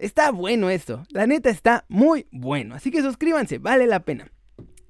Está 0.00 0.30
bueno 0.30 0.70
esto, 0.70 1.04
la 1.10 1.26
neta 1.26 1.50
está 1.50 1.84
muy 1.88 2.26
bueno, 2.32 2.74
así 2.74 2.90
que 2.90 3.02
suscríbanse, 3.02 3.58
vale 3.58 3.86
la 3.86 4.00
pena. 4.00 4.32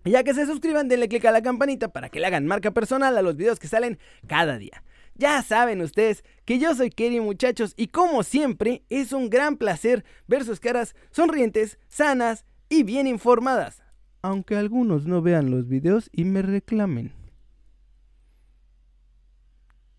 Y 0.05 0.13
ya 0.13 0.23
que 0.23 0.35
se 0.35 0.47
suscriban, 0.47 0.87
denle 0.87 1.09
click 1.09 1.25
a 1.25 1.33
la 1.33 1.43
campanita 1.43 1.89
para 1.89 2.11
que 2.11 2.21
le 2.21 2.29
hagan 2.29 2.47
marca 2.47 2.71
personal 2.71 3.19
a 3.19 3.23
los 3.23 3.37
videos 3.37 3.59
que 3.59 3.67
salen 3.67 3.99
cada 4.29 4.57
día. 4.57 4.85
Ya 5.17 5.43
saben 5.43 5.81
ustedes 5.81 6.23
que 6.45 6.61
yo 6.61 6.77
soy 6.77 6.91
Kerry 6.91 7.19
muchachos 7.19 7.75
y 7.77 7.89
como 7.89 8.23
siempre 8.23 8.85
es 8.89 9.13
un 9.13 9.31
gran 9.31 9.57
placer 9.57 10.05
ver 10.29 10.45
sus 10.45 10.61
caras 10.61 10.95
sonrientes, 11.11 11.81
sanas 11.89 12.47
y 12.69 12.85
bien 12.85 13.09
informadas. 13.09 13.83
Aunque 14.23 14.55
algunos 14.55 15.07
no 15.07 15.23
vean 15.23 15.51
los 15.51 15.67
videos 15.67 16.09
y 16.13 16.25
me 16.25 16.41
reclamen. 16.41 17.13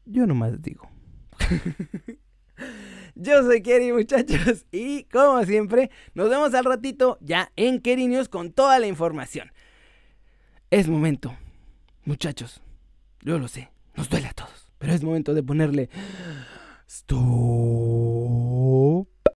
Yo 0.05 0.25
nomás 0.25 0.61
digo. 0.61 0.89
Yo 3.15 3.43
soy 3.43 3.61
Kerry, 3.61 3.91
muchachos, 3.91 4.65
y 4.71 5.03
como 5.05 5.43
siempre, 5.43 5.91
nos 6.13 6.29
vemos 6.29 6.53
al 6.53 6.65
ratito 6.65 7.17
ya 7.21 7.51
en 7.55 7.79
Kerry 7.79 8.07
News 8.07 8.29
con 8.29 8.51
toda 8.51 8.79
la 8.79 8.87
información. 8.87 9.51
Es 10.69 10.87
momento, 10.87 11.35
muchachos, 12.05 12.61
yo 13.21 13.37
lo 13.39 13.47
sé, 13.47 13.71
nos 13.95 14.09
duele 14.09 14.27
a 14.27 14.33
todos, 14.33 14.71
pero 14.77 14.93
es 14.93 15.03
momento 15.03 15.33
de 15.33 15.43
ponerle... 15.43 15.89
Stop. 16.87 18.60